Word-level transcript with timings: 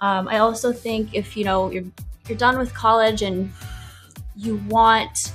Um, 0.00 0.28
I 0.28 0.38
also 0.38 0.72
think 0.72 1.14
if 1.14 1.36
you 1.36 1.44
know 1.44 1.70
you're 1.70 1.84
you're 2.28 2.38
done 2.38 2.58
with 2.58 2.72
college 2.74 3.22
and 3.22 3.50
you 4.36 4.56
want 4.68 5.32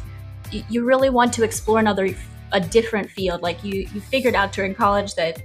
you 0.70 0.86
really 0.86 1.09
want 1.09 1.33
to 1.33 1.43
explore 1.43 1.79
another 1.79 2.09
a 2.51 2.59
different 2.59 3.10
field 3.10 3.42
like 3.42 3.64
you 3.64 3.88
you 3.94 4.00
figured 4.00 4.36
out 4.36 4.52
during 4.54 4.76
college 4.76 5.16
that 5.16 5.42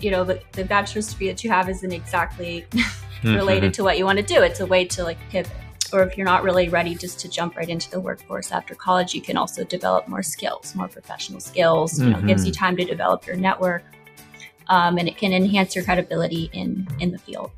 you 0.00 0.10
know 0.10 0.24
the, 0.24 0.40
the 0.52 0.64
bachelor's 0.64 1.10
degree 1.10 1.28
that 1.28 1.42
you 1.42 1.50
have 1.50 1.68
isn't 1.68 1.92
exactly 1.92 2.64
mm-hmm. 2.70 3.34
related 3.34 3.74
to 3.74 3.82
what 3.82 3.98
you 3.98 4.04
want 4.04 4.18
to 4.18 4.24
do 4.24 4.42
it's 4.42 4.60
a 4.60 4.66
way 4.66 4.84
to 4.84 5.02
like 5.02 5.18
pivot 5.28 5.52
or 5.92 6.02
if 6.02 6.16
you're 6.16 6.24
not 6.24 6.42
really 6.42 6.68
ready 6.68 6.94
just 6.94 7.20
to 7.20 7.28
jump 7.28 7.56
right 7.56 7.68
into 7.68 7.90
the 7.90 8.00
workforce 8.00 8.52
after 8.52 8.74
college 8.74 9.12
you 9.12 9.20
can 9.20 9.36
also 9.36 9.64
develop 9.64 10.06
more 10.08 10.22
skills 10.22 10.74
more 10.74 10.88
professional 10.88 11.40
skills 11.40 12.00
you 12.00 12.08
know 12.08 12.16
mm-hmm. 12.16 12.28
gives 12.28 12.46
you 12.46 12.52
time 12.52 12.76
to 12.76 12.84
develop 12.84 13.26
your 13.26 13.36
network 13.36 13.82
um, 14.68 14.96
and 14.96 15.08
it 15.08 15.16
can 15.16 15.32
enhance 15.32 15.74
your 15.74 15.84
credibility 15.84 16.48
in 16.52 16.86
in 17.00 17.10
the 17.10 17.18
field 17.18 17.50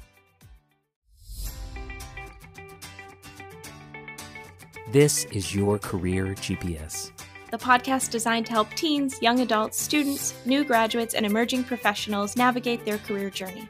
This 4.95 5.25
is 5.33 5.53
your 5.53 5.77
career 5.81 6.37
GPS. 6.37 7.11
The 7.51 7.59
podcast 7.59 8.13
designed 8.13 8.47
to 8.47 8.53
help 8.53 8.71
teens, 8.75 9.21
young 9.21 9.41
adults, 9.41 9.77
students, 9.77 10.35
new 10.47 10.63
graduates, 10.63 11.15
and 11.15 11.27
emerging 11.27 11.65
professionals 11.65 12.37
navigate 12.37 12.85
their 12.85 12.99
career 12.99 13.29
journey. 13.29 13.69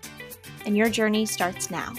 And 0.67 0.77
your 0.77 0.91
journey 0.91 1.25
starts 1.25 1.71
now. 1.71 1.95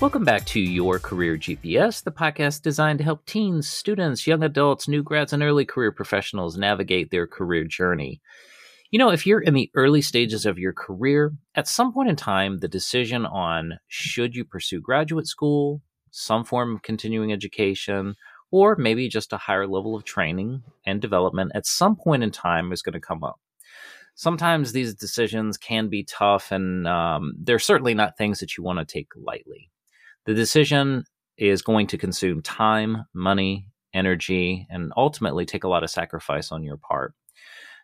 Welcome 0.00 0.24
back 0.24 0.46
to 0.46 0.60
Your 0.60 0.98
Career 0.98 1.36
GPS, 1.36 2.02
the 2.02 2.10
podcast 2.10 2.62
designed 2.62 3.00
to 3.00 3.04
help 3.04 3.26
teens, 3.26 3.68
students, 3.68 4.26
young 4.26 4.42
adults, 4.42 4.88
new 4.88 5.02
grads, 5.02 5.34
and 5.34 5.42
early 5.42 5.66
career 5.66 5.92
professionals 5.92 6.56
navigate 6.56 7.10
their 7.10 7.26
career 7.26 7.64
journey. 7.64 8.22
You 8.90 8.98
know, 8.98 9.10
if 9.10 9.26
you're 9.26 9.40
in 9.40 9.54
the 9.54 9.70
early 9.74 10.00
stages 10.00 10.46
of 10.46 10.58
your 10.58 10.72
career, 10.72 11.32
at 11.54 11.66
some 11.66 11.92
point 11.92 12.08
in 12.08 12.16
time, 12.16 12.58
the 12.58 12.68
decision 12.68 13.26
on 13.26 13.78
should 13.88 14.36
you 14.36 14.44
pursue 14.44 14.80
graduate 14.80 15.26
school, 15.26 15.82
some 16.10 16.44
form 16.44 16.76
of 16.76 16.82
continuing 16.82 17.32
education, 17.32 18.14
or 18.50 18.76
maybe 18.76 19.08
just 19.08 19.32
a 19.32 19.38
higher 19.38 19.66
level 19.66 19.96
of 19.96 20.04
training 20.04 20.62
and 20.84 21.00
development 21.00 21.52
at 21.54 21.66
some 21.66 21.96
point 21.96 22.22
in 22.22 22.30
time 22.30 22.72
is 22.72 22.82
going 22.82 22.92
to 22.92 23.00
come 23.00 23.24
up. 23.24 23.40
Sometimes 24.14 24.72
these 24.72 24.94
decisions 24.94 25.58
can 25.58 25.88
be 25.88 26.04
tough, 26.04 26.50
and 26.50 26.86
um, 26.88 27.34
they're 27.38 27.58
certainly 27.58 27.92
not 27.92 28.16
things 28.16 28.40
that 28.40 28.56
you 28.56 28.62
want 28.62 28.78
to 28.78 28.84
take 28.84 29.08
lightly. 29.14 29.70
The 30.24 30.32
decision 30.32 31.04
is 31.36 31.60
going 31.60 31.88
to 31.88 31.98
consume 31.98 32.40
time, 32.40 33.04
money, 33.12 33.68
energy, 33.92 34.66
and 34.70 34.92
ultimately 34.96 35.44
take 35.44 35.64
a 35.64 35.68
lot 35.68 35.82
of 35.82 35.90
sacrifice 35.90 36.50
on 36.50 36.62
your 36.62 36.78
part. 36.78 37.14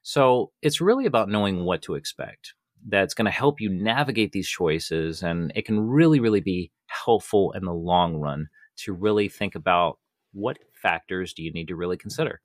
So 0.03 0.51
it's 0.63 0.81
really 0.81 1.07
about 1.07 1.29
knowing 1.29 1.65
what 1.65 1.83
to 1.83 1.95
expect. 1.95 2.55
That's 2.87 3.15
going 3.15 3.27
to 3.27 3.31
help 3.31 3.61
you 3.61 3.71
navigate 3.71 4.33
these 4.33 4.49
choices, 4.49 5.23
and 5.23 5.53
it 5.55 5.65
can 5.65 5.81
really, 5.81 6.19
really 6.19 6.41
be 6.41 6.73
helpful 6.87 7.53
in 7.53 7.65
the 7.65 7.73
long 7.73 8.17
run 8.17 8.49
to 8.79 8.93
really 8.93 9.29
think 9.29 9.55
about 9.55 9.99
what 10.33 10.59
factors 10.75 11.33
do 11.33 11.43
you 11.43 11.53
need 11.53 11.69
to 11.69 11.77
really 11.77 11.97
consider. 11.97 12.41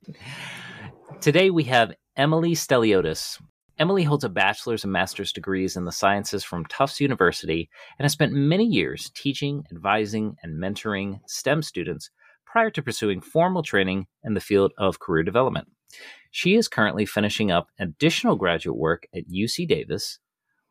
Today 1.20 1.50
we 1.50 1.64
have 1.64 1.92
Emily 2.16 2.52
Steliotes. 2.52 3.40
Emily 3.78 4.04
holds 4.04 4.24
a 4.24 4.28
bachelor's 4.28 4.84
and 4.84 4.92
master's 4.92 5.32
degrees 5.32 5.76
in 5.76 5.84
the 5.84 5.92
sciences 5.92 6.44
from 6.44 6.66
Tufts 6.66 7.00
University 7.00 7.68
and 7.98 8.04
has 8.04 8.12
spent 8.12 8.32
many 8.32 8.64
years 8.64 9.10
teaching, 9.14 9.64
advising, 9.72 10.36
and 10.42 10.62
mentoring 10.62 11.20
STEM 11.26 11.62
students 11.62 12.10
prior 12.44 12.70
to 12.70 12.82
pursuing 12.82 13.20
formal 13.20 13.62
training 13.62 14.06
in 14.24 14.34
the 14.34 14.40
field 14.40 14.72
of 14.78 15.00
career 15.00 15.22
development. 15.22 15.68
She 16.30 16.54
is 16.54 16.68
currently 16.68 17.06
finishing 17.06 17.50
up 17.50 17.68
additional 17.78 18.36
graduate 18.36 18.76
work 18.76 19.06
at 19.14 19.28
UC 19.28 19.66
Davis, 19.68 20.18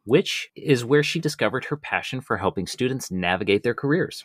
which 0.04 0.50
is 0.56 0.86
where 0.86 1.04
she 1.04 1.20
discovered 1.20 1.66
her 1.66 1.78
passion 1.78 2.22
for 2.22 2.38
helping 2.38 2.68
students 2.68 3.12
navigate 3.12 3.64
their 3.64 3.74
careers. 3.74 4.24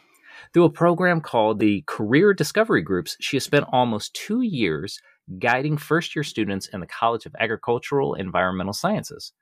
Through 0.53 0.65
a 0.65 0.71
program 0.71 1.21
called 1.21 1.59
the 1.59 1.83
Career 1.87 2.33
Discovery 2.33 2.83
Groups, 2.83 3.17
she 3.21 3.37
has 3.37 3.45
spent 3.45 3.67
almost 3.71 4.15
two 4.15 4.43
years 4.43 5.01
guiding 5.39 5.77
first 5.77 6.17
year 6.17 6.23
students 6.23 6.69
in 6.69 6.81
the 6.81 6.87
College 6.87 7.27
of 7.27 7.35
Agricultural 7.39 8.15
Environmental 8.15 8.73
Sciences 8.73 9.33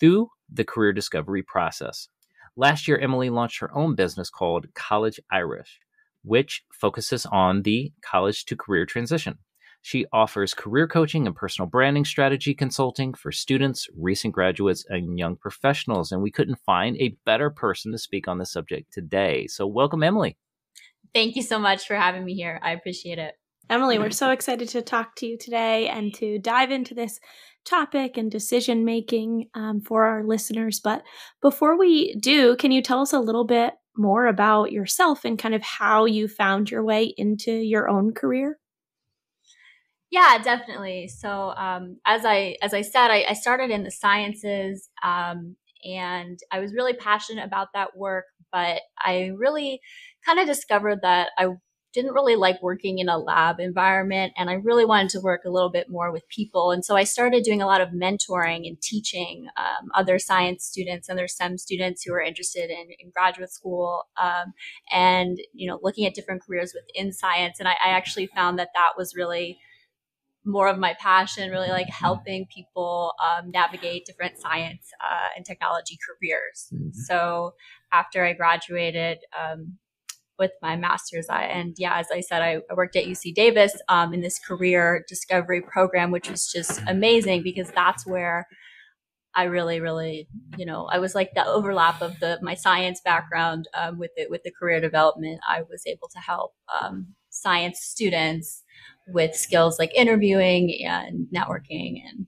through 0.00 0.28
the 0.52 0.64
career 0.64 0.92
discovery 0.92 1.42
process. 1.42 2.08
Last 2.56 2.86
year, 2.86 2.98
Emily 2.98 3.30
launched 3.30 3.60
her 3.60 3.74
own 3.76 3.94
business 3.94 4.30
called 4.30 4.66
College 4.74 5.18
Iris, 5.30 5.68
which 6.22 6.64
focuses 6.72 7.26
on 7.26 7.62
the 7.62 7.92
college 8.02 8.44
to 8.46 8.56
career 8.56 8.86
transition. 8.86 9.38
She 9.84 10.06
offers 10.14 10.54
career 10.54 10.88
coaching 10.88 11.26
and 11.26 11.36
personal 11.36 11.68
branding 11.68 12.06
strategy 12.06 12.54
consulting 12.54 13.12
for 13.12 13.30
students, 13.30 13.86
recent 13.94 14.32
graduates, 14.32 14.86
and 14.88 15.18
young 15.18 15.36
professionals. 15.36 16.10
And 16.10 16.22
we 16.22 16.30
couldn't 16.30 16.58
find 16.64 16.96
a 16.96 17.18
better 17.26 17.50
person 17.50 17.92
to 17.92 17.98
speak 17.98 18.26
on 18.26 18.38
this 18.38 18.50
subject 18.50 18.94
today. 18.94 19.46
So, 19.46 19.66
welcome, 19.66 20.02
Emily. 20.02 20.38
Thank 21.12 21.36
you 21.36 21.42
so 21.42 21.58
much 21.58 21.86
for 21.86 21.96
having 21.96 22.24
me 22.24 22.32
here. 22.32 22.58
I 22.62 22.72
appreciate 22.72 23.18
it. 23.18 23.34
Emily, 23.68 23.98
we're 23.98 24.08
so 24.08 24.30
excited 24.30 24.70
to 24.70 24.80
talk 24.80 25.16
to 25.16 25.26
you 25.26 25.36
today 25.36 25.86
and 25.88 26.14
to 26.14 26.38
dive 26.38 26.70
into 26.70 26.94
this 26.94 27.20
topic 27.66 28.16
and 28.16 28.30
decision 28.30 28.86
making 28.86 29.50
um, 29.52 29.82
for 29.82 30.04
our 30.04 30.24
listeners. 30.24 30.80
But 30.82 31.02
before 31.42 31.78
we 31.78 32.14
do, 32.14 32.56
can 32.56 32.72
you 32.72 32.80
tell 32.80 33.02
us 33.02 33.12
a 33.12 33.20
little 33.20 33.44
bit 33.44 33.74
more 33.98 34.28
about 34.28 34.72
yourself 34.72 35.26
and 35.26 35.38
kind 35.38 35.54
of 35.54 35.60
how 35.60 36.06
you 36.06 36.26
found 36.26 36.70
your 36.70 36.82
way 36.82 37.12
into 37.18 37.52
your 37.52 37.90
own 37.90 38.14
career? 38.14 38.58
Yeah, 40.14 40.38
definitely. 40.38 41.08
So 41.08 41.52
um, 41.56 41.96
as 42.06 42.24
I 42.24 42.54
as 42.62 42.72
I 42.72 42.82
said, 42.82 43.10
I, 43.10 43.24
I 43.30 43.32
started 43.32 43.72
in 43.72 43.82
the 43.82 43.90
sciences, 43.90 44.88
um, 45.02 45.56
and 45.84 46.38
I 46.52 46.60
was 46.60 46.72
really 46.72 46.92
passionate 46.92 47.44
about 47.44 47.72
that 47.74 47.96
work. 47.96 48.26
But 48.52 48.82
I 48.96 49.32
really 49.36 49.80
kind 50.24 50.38
of 50.38 50.46
discovered 50.46 51.00
that 51.02 51.30
I 51.36 51.48
didn't 51.92 52.12
really 52.12 52.36
like 52.36 52.62
working 52.62 53.00
in 53.00 53.08
a 53.08 53.18
lab 53.18 53.58
environment 53.58 54.32
and 54.36 54.50
I 54.50 54.54
really 54.54 54.84
wanted 54.84 55.10
to 55.10 55.20
work 55.20 55.42
a 55.44 55.50
little 55.50 55.70
bit 55.70 55.88
more 55.88 56.12
with 56.12 56.28
people. 56.28 56.72
And 56.72 56.84
so 56.84 56.96
I 56.96 57.04
started 57.04 57.44
doing 57.44 57.62
a 57.62 57.66
lot 57.66 57.80
of 57.80 57.90
mentoring 57.90 58.66
and 58.66 58.80
teaching 58.80 59.46
um, 59.56 59.90
other 59.94 60.18
science 60.18 60.64
students 60.64 61.08
and 61.08 61.16
other 61.16 61.28
STEM 61.28 61.56
students 61.58 62.02
who 62.02 62.12
are 62.12 62.20
interested 62.20 62.68
in, 62.68 62.86
in 62.98 63.10
graduate 63.14 63.52
school 63.52 64.04
um, 64.20 64.54
and, 64.90 65.38
you 65.52 65.68
know, 65.68 65.78
looking 65.82 66.04
at 66.04 66.14
different 66.14 66.42
careers 66.42 66.74
within 66.74 67.12
science. 67.12 67.60
And 67.60 67.68
I, 67.68 67.74
I 67.84 67.90
actually 67.90 68.26
found 68.26 68.58
that 68.58 68.70
that 68.74 68.94
was 68.96 69.14
really 69.16 69.58
more 70.44 70.68
of 70.68 70.78
my 70.78 70.94
passion, 71.00 71.50
really 71.50 71.68
like 71.68 71.88
helping 71.88 72.46
people 72.46 73.14
um, 73.22 73.50
navigate 73.50 74.04
different 74.04 74.38
science 74.38 74.90
uh, 75.00 75.28
and 75.36 75.44
technology 75.44 75.98
careers. 76.06 76.68
Mm-hmm. 76.72 76.90
So 76.92 77.54
after 77.92 78.24
I 78.24 78.34
graduated 78.34 79.18
um, 79.38 79.78
with 80.38 80.50
my 80.60 80.76
master's, 80.76 81.28
I, 81.30 81.44
and 81.44 81.74
yeah, 81.78 81.98
as 81.98 82.08
I 82.12 82.20
said, 82.20 82.42
I, 82.42 82.58
I 82.70 82.74
worked 82.74 82.96
at 82.96 83.06
UC 83.06 83.34
Davis 83.34 83.80
um, 83.88 84.12
in 84.12 84.20
this 84.20 84.38
career 84.38 85.04
discovery 85.08 85.62
program, 85.62 86.10
which 86.10 86.28
was 86.28 86.50
just 86.50 86.82
amazing 86.86 87.42
because 87.42 87.70
that's 87.70 88.06
where 88.06 88.46
I 89.36 89.44
really, 89.44 89.80
really, 89.80 90.28
you 90.56 90.66
know, 90.66 90.86
I 90.92 90.98
was 90.98 91.14
like 91.14 91.34
the 91.34 91.46
overlap 91.46 92.02
of 92.02 92.20
the 92.20 92.38
my 92.40 92.54
science 92.54 93.00
background 93.04 93.66
um, 93.74 93.98
with 93.98 94.12
it 94.16 94.30
with 94.30 94.42
the 94.44 94.52
career 94.52 94.80
development. 94.80 95.40
I 95.48 95.62
was 95.62 95.82
able 95.86 96.08
to 96.08 96.20
help 96.20 96.52
um, 96.80 97.14
science 97.30 97.80
students 97.80 98.62
with 99.08 99.34
skills 99.34 99.78
like 99.78 99.94
interviewing 99.94 100.78
and 100.84 101.26
networking 101.34 102.02
and 102.08 102.26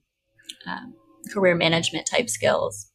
um, 0.67 0.93
career 1.33 1.55
management 1.55 2.07
type 2.09 2.29
skills. 2.29 2.91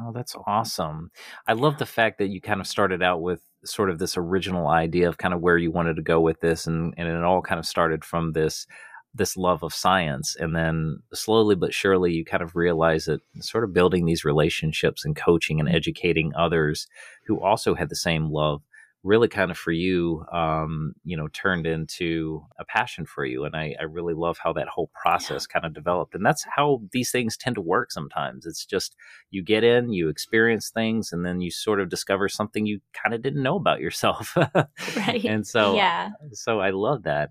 Oh, 0.00 0.12
that's 0.12 0.34
awesome. 0.46 1.10
I 1.46 1.52
love 1.52 1.78
the 1.78 1.86
fact 1.86 2.18
that 2.18 2.28
you 2.28 2.40
kind 2.40 2.60
of 2.60 2.66
started 2.66 3.02
out 3.02 3.20
with 3.20 3.42
sort 3.64 3.90
of 3.90 3.98
this 3.98 4.16
original 4.16 4.68
idea 4.68 5.08
of 5.08 5.18
kind 5.18 5.34
of 5.34 5.40
where 5.40 5.58
you 5.58 5.70
wanted 5.70 5.96
to 5.96 6.02
go 6.02 6.20
with 6.20 6.40
this 6.40 6.66
and, 6.66 6.94
and 6.96 7.08
it 7.08 7.22
all 7.22 7.42
kind 7.42 7.58
of 7.58 7.66
started 7.66 8.04
from 8.04 8.32
this 8.32 8.66
this 9.12 9.36
love 9.36 9.64
of 9.64 9.74
science 9.74 10.36
and 10.38 10.54
then 10.54 10.96
slowly 11.12 11.56
but 11.56 11.74
surely 11.74 12.12
you 12.12 12.24
kind 12.24 12.44
of 12.44 12.54
realize 12.54 13.06
that 13.06 13.20
sort 13.40 13.64
of 13.64 13.72
building 13.72 14.06
these 14.06 14.24
relationships 14.24 15.04
and 15.04 15.16
coaching 15.16 15.58
and 15.58 15.68
educating 15.68 16.32
others 16.36 16.86
who 17.26 17.42
also 17.42 17.74
had 17.74 17.88
the 17.88 17.96
same 17.96 18.30
love 18.30 18.62
really 19.02 19.28
kind 19.28 19.50
of 19.50 19.56
for 19.56 19.72
you, 19.72 20.24
um, 20.30 20.92
you 21.04 21.16
know, 21.16 21.28
turned 21.28 21.66
into 21.66 22.44
a 22.58 22.64
passion 22.64 23.06
for 23.06 23.24
you. 23.24 23.44
And 23.44 23.56
I, 23.56 23.74
I 23.80 23.84
really 23.84 24.12
love 24.12 24.38
how 24.42 24.52
that 24.52 24.68
whole 24.68 24.90
process 25.00 25.46
yeah. 25.48 25.54
kind 25.54 25.64
of 25.64 25.74
developed. 25.74 26.14
And 26.14 26.24
that's 26.24 26.44
how 26.54 26.82
these 26.92 27.10
things 27.10 27.36
tend 27.36 27.54
to 27.54 27.62
work 27.62 27.92
sometimes. 27.92 28.44
It's 28.44 28.66
just 28.66 28.94
you 29.30 29.42
get 29.42 29.64
in, 29.64 29.92
you 29.92 30.08
experience 30.10 30.68
things, 30.68 31.12
and 31.12 31.24
then 31.24 31.40
you 31.40 31.50
sort 31.50 31.80
of 31.80 31.88
discover 31.88 32.28
something 32.28 32.66
you 32.66 32.80
kind 32.92 33.14
of 33.14 33.22
didn't 33.22 33.42
know 33.42 33.56
about 33.56 33.80
yourself. 33.80 34.36
right. 34.96 35.24
And 35.24 35.46
so, 35.46 35.74
yeah. 35.74 36.10
So 36.32 36.60
I 36.60 36.70
love 36.70 37.04
that. 37.04 37.30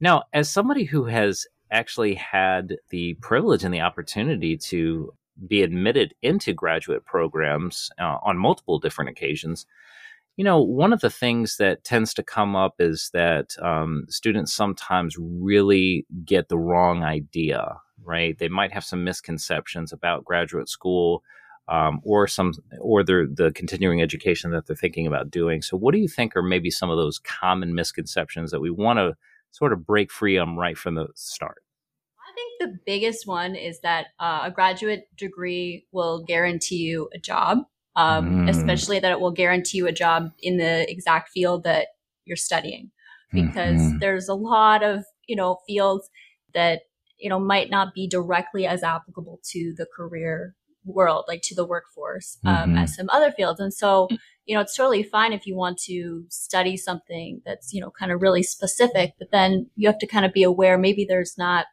Now, 0.00 0.24
as 0.32 0.50
somebody 0.50 0.84
who 0.84 1.06
has 1.06 1.46
actually 1.70 2.14
had 2.14 2.76
the 2.90 3.14
privilege 3.14 3.64
and 3.64 3.72
the 3.72 3.80
opportunity 3.80 4.56
to 4.56 5.12
be 5.46 5.62
admitted 5.62 6.14
into 6.22 6.52
graduate 6.52 7.04
programs 7.04 7.90
uh, 7.98 8.18
on 8.22 8.36
multiple 8.36 8.78
different 8.78 9.10
occasions, 9.10 9.66
you 10.38 10.44
know, 10.44 10.62
one 10.62 10.92
of 10.92 11.00
the 11.00 11.10
things 11.10 11.56
that 11.56 11.82
tends 11.82 12.14
to 12.14 12.22
come 12.22 12.54
up 12.54 12.76
is 12.78 13.10
that 13.12 13.56
um, 13.60 14.06
students 14.08 14.54
sometimes 14.54 15.16
really 15.18 16.06
get 16.24 16.48
the 16.48 16.56
wrong 16.56 17.02
idea, 17.02 17.76
right? 18.04 18.38
They 18.38 18.48
might 18.48 18.72
have 18.72 18.84
some 18.84 19.02
misconceptions 19.02 19.92
about 19.92 20.24
graduate 20.24 20.70
school. 20.70 21.22
Um, 21.70 22.00
or 22.02 22.26
some 22.26 22.54
or 22.80 23.04
the 23.04 23.30
the 23.30 23.52
continuing 23.52 24.00
education 24.00 24.52
that 24.52 24.66
they're 24.66 24.74
thinking 24.74 25.06
about 25.06 25.30
doing. 25.30 25.60
So, 25.60 25.76
what 25.76 25.92
do 25.92 26.00
you 26.00 26.08
think 26.08 26.34
are 26.34 26.42
maybe 26.42 26.70
some 26.70 26.88
of 26.88 26.96
those 26.96 27.18
common 27.18 27.74
misconceptions 27.74 28.52
that 28.52 28.60
we 28.60 28.70
want 28.70 28.98
to 29.00 29.16
sort 29.50 29.74
of 29.74 29.84
break 29.84 30.10
free 30.10 30.38
on 30.38 30.56
right 30.56 30.78
from 30.78 30.94
the 30.94 31.08
start? 31.14 31.62
I 32.18 32.32
think 32.34 32.72
the 32.72 32.78
biggest 32.86 33.26
one 33.26 33.54
is 33.54 33.80
that 33.80 34.06
uh, 34.18 34.44
a 34.44 34.50
graduate 34.50 35.14
degree 35.14 35.84
will 35.92 36.24
guarantee 36.24 36.76
you 36.76 37.10
a 37.14 37.18
job 37.18 37.66
um, 37.98 38.46
mm. 38.46 38.48
especially 38.48 39.00
that 39.00 39.10
it 39.10 39.20
will 39.20 39.32
guarantee 39.32 39.78
you 39.78 39.88
a 39.88 39.92
job 39.92 40.30
in 40.40 40.56
the 40.56 40.90
exact 40.90 41.30
field 41.30 41.64
that 41.64 41.88
you're 42.24 42.36
studying 42.36 42.90
because 43.32 43.80
mm-hmm. 43.80 43.98
there's 43.98 44.28
a 44.28 44.34
lot 44.34 44.84
of 44.84 45.04
you 45.26 45.34
know 45.34 45.58
fields 45.66 46.08
that 46.54 46.82
you 47.18 47.28
know 47.28 47.40
might 47.40 47.70
not 47.70 47.92
be 47.94 48.08
directly 48.08 48.66
as 48.66 48.84
applicable 48.84 49.40
to 49.44 49.74
the 49.76 49.86
career 49.96 50.54
world 50.84 51.24
like 51.26 51.40
to 51.42 51.56
the 51.56 51.66
workforce 51.66 52.38
um, 52.46 52.56
mm-hmm. 52.56 52.78
as 52.78 52.94
some 52.94 53.10
other 53.10 53.32
fields 53.32 53.60
and 53.60 53.74
so 53.74 54.08
you 54.46 54.54
know 54.54 54.60
it's 54.60 54.76
totally 54.76 55.02
fine 55.02 55.32
if 55.32 55.44
you 55.44 55.56
want 55.56 55.76
to 55.76 56.24
study 56.30 56.76
something 56.76 57.42
that's 57.44 57.74
you 57.74 57.80
know 57.80 57.90
kind 57.98 58.12
of 58.12 58.22
really 58.22 58.44
specific 58.44 59.12
but 59.18 59.32
then 59.32 59.68
you 59.74 59.88
have 59.88 59.98
to 59.98 60.06
kind 60.06 60.24
of 60.24 60.32
be 60.32 60.44
aware 60.44 60.78
maybe 60.78 61.04
there's 61.06 61.36
not 61.36 61.66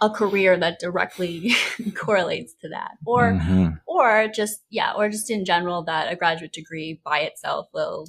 a 0.00 0.10
career 0.10 0.56
that 0.56 0.78
directly 0.80 1.52
correlates 1.94 2.54
to 2.62 2.68
that. 2.68 2.92
Or 3.06 3.32
mm-hmm. 3.32 3.74
or 3.86 4.28
just 4.28 4.60
yeah 4.70 4.92
or 4.92 5.08
just 5.08 5.30
in 5.30 5.44
general 5.44 5.82
that 5.84 6.12
a 6.12 6.16
graduate 6.16 6.52
degree 6.52 7.00
by 7.04 7.20
itself 7.20 7.68
will 7.72 8.06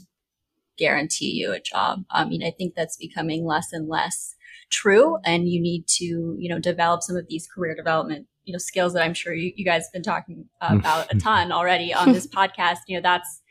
guarantee 0.77 1.31
you 1.31 1.51
a 1.53 1.59
job. 1.59 2.03
I 2.09 2.25
mean 2.25 2.43
i 2.43 2.51
think 2.51 2.75
that's 2.75 2.97
becoming 2.97 3.45
less 3.45 3.71
and 3.71 3.87
less 3.87 4.35
true 4.69 5.17
and 5.23 5.47
you 5.47 5.61
need 5.61 5.87
to 5.87 6.35
you 6.37 6.49
know 6.49 6.59
develop 6.59 7.01
some 7.01 7.15
of 7.15 7.27
these 7.29 7.47
career 7.47 7.75
development 7.75 8.27
you 8.45 8.51
know 8.51 8.57
skills 8.57 8.93
that 8.93 9.03
i'm 9.03 9.13
sure 9.13 9.31
you, 9.31 9.53
you 9.55 9.63
guys 9.63 9.83
have 9.83 9.93
been 9.93 10.01
talking 10.01 10.45
about 10.59 11.13
a 11.13 11.17
ton 11.19 11.51
already 11.51 11.93
on 11.93 12.11
this 12.11 12.27
podcast. 12.27 12.79
You 12.87 12.97
know 12.97 13.01
that's 13.01 13.41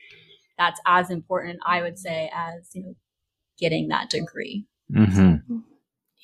that's 0.59 0.81
as 0.87 1.11
important 1.11 1.61
i 1.65 1.81
would 1.81 1.99
say 1.99 2.31
as 2.35 2.71
you 2.75 2.83
know 2.83 2.95
getting 3.59 3.89
that 3.89 4.11
degree. 4.11 4.67
Mm-hmm. 4.93 5.59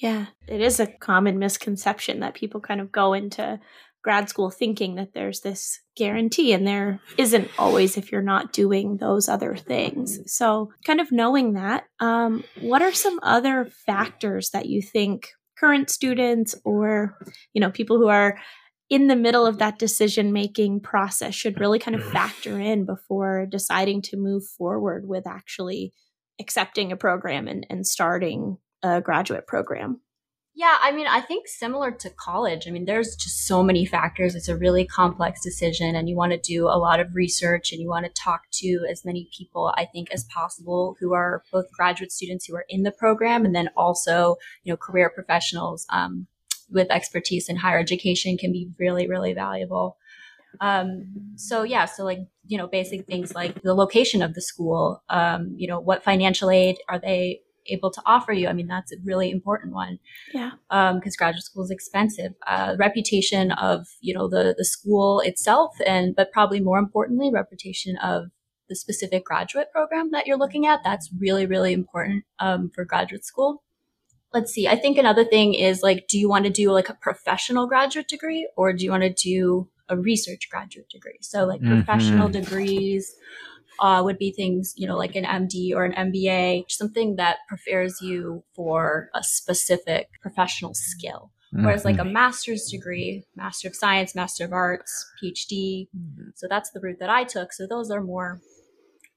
Yeah, 0.01 0.27
it 0.49 0.63
is 0.63 0.81
a 0.81 0.87
common 0.87 1.39
misconception 1.39 2.21
that 2.21 2.35
people 2.35 2.61
kind 2.61 2.81
of 2.81 2.91
go 2.91 3.13
into 3.13 3.61
grad 4.03 4.31
school 4.31 4.51
thinking 4.51 4.95
that 4.95 5.13
there's 5.13 5.41
this 5.41 5.79
guarantee, 5.95 6.55
and 6.55 6.67
there 6.67 7.01
isn't 7.19 7.51
always 7.59 7.99
if 7.99 8.11
you're 8.11 8.23
not 8.23 8.55
doing 8.55 8.97
those 8.97 9.29
other 9.29 9.55
things. 9.55 10.19
So, 10.25 10.73
kind 10.87 11.01
of 11.01 11.13
knowing 11.13 11.53
that, 11.53 11.85
um, 12.01 12.45
what 12.63 12.81
are 12.81 12.95
some 12.95 13.21
other 13.23 13.67
factors 13.67 14.51
that 14.51 14.67
you 14.67 14.81
think 14.81 15.29
current 15.59 15.91
students 15.91 16.55
or 16.65 17.19
you 17.53 17.61
know 17.61 17.71
people 17.71 17.99
who 17.99 18.09
are 18.09 18.39
in 18.89 19.07
the 19.07 19.17
middle 19.17 19.45
of 19.45 19.59
that 19.59 19.79
decision 19.79 20.33
making 20.33 20.81
process 20.81 21.35
should 21.35 21.61
really 21.61 21.79
kind 21.79 21.95
of 21.95 22.03
factor 22.11 22.59
in 22.59 22.87
before 22.87 23.47
deciding 23.47 24.01
to 24.01 24.17
move 24.17 24.43
forward 24.57 25.07
with 25.07 25.27
actually 25.27 25.93
accepting 26.41 26.91
a 26.91 26.97
program 26.97 27.47
and, 27.47 27.67
and 27.69 27.87
starting 27.87 28.57
a 28.83 29.01
graduate 29.01 29.47
program? 29.47 30.01
Yeah, 30.53 30.77
I 30.83 30.91
mean, 30.93 31.07
I 31.07 31.21
think 31.21 31.47
similar 31.47 31.91
to 31.93 32.11
college. 32.11 32.67
I 32.67 32.71
mean, 32.71 32.85
there's 32.85 33.15
just 33.15 33.47
so 33.47 33.63
many 33.63 33.87
factors. 33.87 34.35
It's 34.35 34.49
a 34.49 34.57
really 34.57 34.85
complex 34.85 35.43
decision, 35.43 35.95
and 35.95 36.09
you 36.09 36.17
want 36.17 36.33
to 36.33 36.39
do 36.39 36.67
a 36.67 36.77
lot 36.77 37.01
of 37.01 37.15
research 37.15 37.73
and 37.73 37.81
you 37.81 37.89
want 37.89 38.05
to 38.05 38.13
talk 38.13 38.43
to 38.55 38.85
as 38.91 39.05
many 39.05 39.29
people, 39.37 39.73
I 39.77 39.87
think, 39.87 40.11
as 40.11 40.25
possible 40.25 40.97
who 41.01 41.15
are 41.15 41.45
both 41.53 41.71
graduate 41.73 42.13
students 42.13 42.45
who 42.45 42.57
are 42.57 42.67
in 42.69 42.83
the 42.83 42.91
program 42.91 43.45
and 43.45 43.55
then 43.55 43.71
also, 43.77 44.37
you 44.65 44.73
know, 44.73 44.77
career 44.77 45.09
professionals 45.09 45.87
um, 45.91 46.27
with 46.69 46.91
expertise 46.91 47.49
in 47.49 47.57
higher 47.57 47.79
education 47.79 48.37
can 48.37 48.53
be 48.53 48.71
really, 48.79 49.09
really 49.09 49.33
valuable. 49.33 49.97
Um, 50.61 51.35
so 51.37 51.63
yeah, 51.63 51.85
so 51.85 52.05
like, 52.05 52.19
you 52.47 52.59
know, 52.59 52.67
basic 52.67 53.07
things 53.07 53.35
like 53.35 53.63
the 53.63 53.73
location 53.73 54.21
of 54.21 54.35
the 54.35 54.43
school, 54.43 55.03
um, 55.09 55.55
you 55.57 55.69
know, 55.69 55.79
what 55.79 56.03
financial 56.03 56.51
aid 56.51 56.79
are 56.89 56.99
they 56.99 57.41
able 57.71 57.91
to 57.91 58.03
offer 58.07 58.33
you. 58.33 58.49
I 58.49 58.53
mean, 58.53 58.67
that's 58.67 58.93
a 58.93 58.97
really 59.05 59.31
important 59.31 59.73
one. 59.73 59.99
Yeah. 60.33 60.53
Because 60.69 61.15
um, 61.15 61.19
graduate 61.19 61.45
school 61.45 61.65
is 61.65 61.71
expensive. 61.71 62.33
Uh, 62.47 62.77
reputation 62.79 63.53
of 63.53 63.87
you 64.01 64.15
know 64.15 64.29
the 64.29 64.55
the 64.57 64.65
school 64.65 65.21
itself, 65.21 65.77
and 65.87 66.15
but 66.15 66.33
probably 66.33 66.61
more 66.61 66.79
importantly, 66.79 67.31
reputation 67.33 67.97
of 67.99 68.31
the 68.69 68.77
specific 68.77 69.25
graduate 69.25 69.73
program 69.73 70.11
that 70.13 70.27
you're 70.27 70.39
looking 70.39 70.67
at. 70.67 70.81
That's 70.85 71.11
really 71.19 71.47
really 71.47 71.73
important 71.73 72.25
um, 72.39 72.71
for 72.75 72.85
graduate 72.85 73.25
school. 73.25 73.63
Let's 74.33 74.53
see. 74.53 74.69
I 74.69 74.77
think 74.77 74.97
another 74.97 75.25
thing 75.25 75.55
is 75.55 75.83
like, 75.83 76.07
do 76.07 76.17
you 76.17 76.29
want 76.29 76.45
to 76.45 76.51
do 76.51 76.71
like 76.71 76.89
a 76.89 76.95
professional 76.95 77.67
graduate 77.67 78.07
degree, 78.07 78.49
or 78.57 78.73
do 78.73 78.85
you 78.85 78.91
want 78.91 79.03
to 79.03 79.13
do 79.13 79.69
a 79.89 79.97
research 79.97 80.49
graduate 80.51 80.89
degree? 80.89 81.19
So 81.21 81.45
like 81.47 81.61
mm-hmm. 81.61 81.83
professional 81.83 82.29
degrees 82.29 83.13
uh, 83.81 84.03
would 84.05 84.19
be 84.19 84.31
things, 84.31 84.75
you 84.77 84.87
know, 84.87 84.97
like 84.97 85.17
an 85.17 85.25
MD 85.25 85.75
or 85.75 85.85
an 85.85 86.13
MBA, 86.13 86.71
something 86.71 87.17
that 87.17 87.39
prepares 87.49 88.01
you 88.01 88.45
for 88.55 89.11
a 89.15 89.25
specific 89.25 90.09
professional 90.21 90.75
skill. 90.75 91.33
Mm-hmm. 91.55 91.65
Whereas 91.65 91.85
like 91.85 91.99
a 91.99 92.05
master's 92.05 92.69
degree, 92.71 93.25
master 93.35 93.69
of 93.69 93.75
science, 93.75 94.15
master 94.15 94.45
of 94.45 94.53
arts, 94.53 95.11
PhD. 95.21 95.89
Mm-hmm. 95.97 96.31
So 96.37 96.47
that's 96.49 96.71
the 96.71 96.81
route 96.81 96.99
that 97.01 97.11
I 97.11 97.25
took. 97.25 97.53
So 97.53 97.67
those 97.67 97.91
are 97.91 98.03
more 98.03 98.41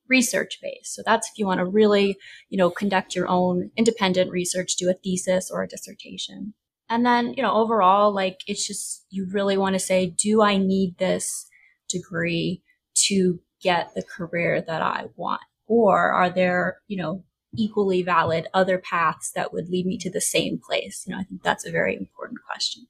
research 0.09 0.59
based. 0.61 0.95
So 0.95 1.03
that's 1.05 1.29
if 1.29 1.37
you 1.37 1.45
want 1.45 1.59
to 1.59 1.65
really, 1.65 2.17
you 2.49 2.57
know, 2.57 2.71
conduct 2.71 3.15
your 3.15 3.27
own 3.27 3.69
independent 3.77 4.31
research, 4.31 4.75
do 4.75 4.89
a 4.89 4.93
thesis 4.93 5.51
or 5.51 5.61
a 5.61 5.67
dissertation. 5.67 6.53
And 6.89 7.05
then, 7.05 7.33
you 7.33 7.43
know, 7.43 7.53
overall, 7.53 8.13
like 8.13 8.39
it's 8.47 8.65
just, 8.65 9.05
you 9.09 9.27
really 9.31 9.57
want 9.57 9.73
to 9.73 9.79
say, 9.79 10.07
do 10.07 10.41
I 10.41 10.57
need 10.57 10.97
this 10.97 11.47
degree 11.89 12.61
to 13.07 13.39
get 13.63 13.93
the 13.95 14.03
career 14.03 14.61
that 14.61 14.81
I 14.81 15.05
want? 15.15 15.41
Or 15.67 16.11
are 16.11 16.29
there, 16.29 16.77
you 16.87 16.97
know, 16.97 17.23
equally 17.55 18.03
valid 18.03 18.47
other 18.53 18.77
paths 18.77 19.31
that 19.35 19.53
would 19.53 19.69
lead 19.69 19.85
me 19.85 19.97
to 19.99 20.11
the 20.11 20.21
same 20.21 20.59
place? 20.59 21.03
You 21.07 21.13
know, 21.13 21.21
I 21.21 21.23
think 21.23 21.43
that's 21.43 21.65
a 21.65 21.71
very 21.71 21.95
important 21.95 22.39
question. 22.49 22.87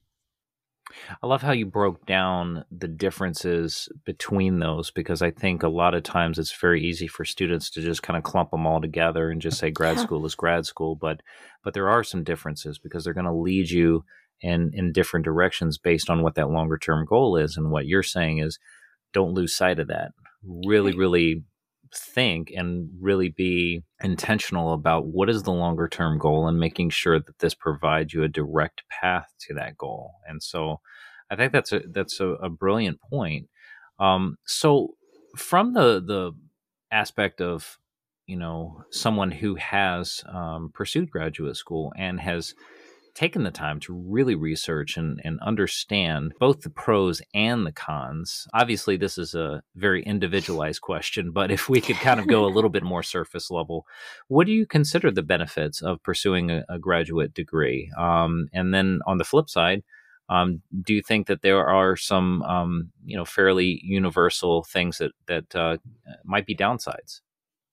I 1.22 1.26
love 1.26 1.42
how 1.42 1.52
you 1.52 1.66
broke 1.66 2.06
down 2.06 2.64
the 2.70 2.88
differences 2.88 3.88
between 4.04 4.58
those 4.58 4.90
because 4.90 5.22
I 5.22 5.30
think 5.30 5.62
a 5.62 5.68
lot 5.68 5.94
of 5.94 6.02
times 6.02 6.38
it's 6.38 6.54
very 6.54 6.82
easy 6.82 7.06
for 7.06 7.24
students 7.24 7.70
to 7.70 7.80
just 7.80 8.02
kind 8.02 8.16
of 8.16 8.22
clump 8.22 8.50
them 8.50 8.66
all 8.66 8.80
together 8.80 9.30
and 9.30 9.40
just 9.40 9.58
say 9.58 9.70
grad 9.70 9.96
yeah. 9.96 10.02
school 10.02 10.24
is 10.26 10.34
grad 10.34 10.66
school, 10.66 10.94
but 10.94 11.20
but 11.62 11.74
there 11.74 11.88
are 11.88 12.04
some 12.04 12.22
differences 12.22 12.78
because 12.78 13.04
they're 13.04 13.14
going 13.14 13.24
to 13.26 13.32
lead 13.32 13.70
you 13.70 14.04
in 14.40 14.70
in 14.74 14.92
different 14.92 15.24
directions 15.24 15.78
based 15.78 16.10
on 16.10 16.22
what 16.22 16.34
that 16.34 16.50
longer 16.50 16.78
term 16.78 17.04
goal 17.04 17.36
is 17.36 17.56
and 17.56 17.70
what 17.70 17.86
you're 17.86 18.02
saying 18.02 18.38
is 18.38 18.58
don't 19.12 19.34
lose 19.34 19.56
sight 19.56 19.78
of 19.78 19.88
that 19.88 20.12
really, 20.46 20.94
really 20.94 21.44
think 21.96 22.50
and 22.54 22.90
really 23.00 23.28
be 23.28 23.82
intentional 24.02 24.72
about 24.72 25.06
what 25.06 25.30
is 25.30 25.44
the 25.44 25.52
longer 25.52 25.88
term 25.88 26.18
goal 26.18 26.48
and 26.48 26.58
making 26.58 26.90
sure 26.90 27.18
that 27.20 27.38
this 27.38 27.54
provides 27.54 28.12
you 28.12 28.22
a 28.22 28.28
direct 28.28 28.82
path 28.88 29.32
to 29.38 29.54
that 29.54 29.76
goal. 29.76 30.14
And 30.26 30.42
so 30.42 30.80
I 31.30 31.36
think 31.36 31.52
that's 31.52 31.72
a 31.72 31.82
that's 31.90 32.20
a, 32.20 32.26
a 32.26 32.48
brilliant 32.48 33.00
point. 33.00 33.48
Um, 33.98 34.36
so 34.46 34.94
from 35.36 35.72
the 35.72 36.00
the 36.00 36.32
aspect 36.90 37.40
of 37.40 37.78
you 38.26 38.36
know 38.36 38.84
someone 38.90 39.30
who 39.30 39.54
has 39.56 40.22
um, 40.28 40.70
pursued 40.74 41.10
graduate 41.10 41.56
school 41.56 41.92
and 41.96 42.20
has 42.20 42.54
taken 43.14 43.44
the 43.44 43.50
time 43.50 43.78
to 43.80 43.94
really 43.94 44.34
research 44.34 44.96
and, 44.96 45.20
and 45.24 45.38
understand 45.40 46.32
both 46.40 46.62
the 46.62 46.70
pros 46.70 47.22
and 47.32 47.66
the 47.66 47.72
cons. 47.72 48.46
Obviously, 48.52 48.96
this 48.96 49.16
is 49.16 49.34
a 49.34 49.62
very 49.76 50.02
individualized 50.02 50.80
question, 50.80 51.30
but 51.30 51.50
if 51.50 51.68
we 51.68 51.80
could 51.80 51.96
kind 51.96 52.18
of 52.18 52.26
go 52.26 52.44
a 52.44 52.50
little 52.54 52.70
bit 52.70 52.82
more 52.82 53.02
surface 53.02 53.50
level, 53.50 53.86
what 54.28 54.46
do 54.46 54.52
you 54.52 54.66
consider 54.66 55.10
the 55.10 55.22
benefits 55.22 55.80
of 55.82 56.02
pursuing 56.02 56.50
a, 56.50 56.64
a 56.68 56.78
graduate 56.78 57.34
degree? 57.34 57.90
Um, 57.96 58.48
and 58.52 58.74
then 58.74 59.00
on 59.06 59.18
the 59.18 59.24
flip 59.24 59.48
side, 59.48 59.82
um, 60.28 60.62
do 60.82 60.94
you 60.94 61.02
think 61.02 61.26
that 61.26 61.42
there 61.42 61.66
are 61.66 61.96
some, 61.96 62.42
um, 62.42 62.90
you 63.04 63.16
know, 63.16 63.24
fairly 63.24 63.80
universal 63.84 64.64
things 64.64 64.98
that 64.98 65.12
that 65.26 65.54
uh, 65.54 65.76
might 66.24 66.46
be 66.46 66.56
downsides? 66.56 67.20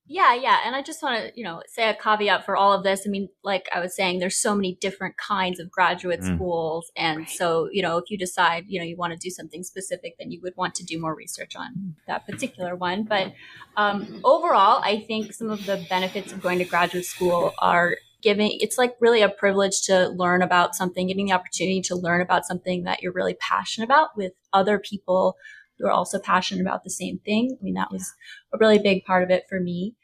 Yeah, 0.08 0.34
yeah. 0.34 0.60
And 0.66 0.76
I 0.76 0.82
just 0.82 1.02
want 1.02 1.24
to, 1.24 1.32
you 1.38 1.44
know, 1.44 1.62
say 1.68 1.90
a 1.90 1.94
caveat 1.94 2.44
for 2.44 2.58
all 2.58 2.74
of 2.74 2.84
this. 2.84 3.04
I 3.06 3.10
mean, 3.10 3.30
like 3.44 3.70
I 3.74 3.80
was 3.80 3.96
saying, 3.96 4.20
there's 4.20 4.36
so 4.36 4.54
many 4.54 4.78
different 4.82 5.16
kinds 5.18 5.60
of 5.60 5.72
graduate 5.72 6.20
mm. 6.20 6.36
schools. 6.36 6.92
And 6.98 7.20
right. 7.20 7.30
so, 7.30 7.70
you 7.72 7.82
know, 7.82 7.98
if 7.98 8.10
you 8.10 8.18
decide, 8.18 8.66
you 8.68 8.80
know, 8.80 8.86
you 8.86 8.98
want 8.98 9.14
to 9.14 9.18
do 9.18 9.30
something 9.30 9.64
specific, 9.64 10.16
then 10.20 10.32
you 10.32 10.42
would 10.42 10.54
want 10.58 10.76
to 10.76 10.84
do 10.84 11.00
more 11.00 11.16
research 11.16 11.56
on 11.56 11.96
that 12.08 12.26
particular 12.26 12.76
one. 12.76 13.04
But 13.04 13.34
um, 13.78 14.20
overall, 14.26 14.82
I 14.84 15.06
think 15.08 15.34
some 15.34 15.50
of 15.50 15.66
the 15.66 15.86
benefits 15.90 16.34
of 16.34 16.42
going 16.42 16.60
to 16.60 16.66
graduate 16.66 17.06
school 17.06 17.54
are 17.60 17.96
giving 18.22 18.56
it's 18.60 18.78
like 18.78 18.96
really 19.00 19.22
a 19.22 19.30
privilege 19.30 19.82
to 19.84 20.10
learn 20.10 20.42
about 20.42 20.76
something, 20.76 21.08
getting 21.08 21.28
the 21.28 21.34
opportunity 21.34 21.82
to 21.82 21.96
learn 21.96 22.22
about 22.22 22.46
something 22.46 22.84
that 22.84 23.02
you're 23.02 23.14
really 23.14 23.34
passionate 23.36 23.86
about 23.86 24.10
with 24.16 24.34
other 24.54 24.78
people 24.78 25.38
who 25.82 25.88
are 25.88 25.92
also 25.92 26.20
passionate 26.20 26.62
about 26.62 26.84
the 26.84 26.90
same 26.90 27.20
thing. 27.20 27.58
I 27.60 27.64
mean, 27.64 27.74
that 27.74 27.92
was 27.92 28.14
a 28.54 28.58
really 28.58 28.80
big 28.80 29.04
part 29.04 29.24
of 29.24 29.32
it 29.32 29.46
for 29.50 29.60
me. 29.60 29.96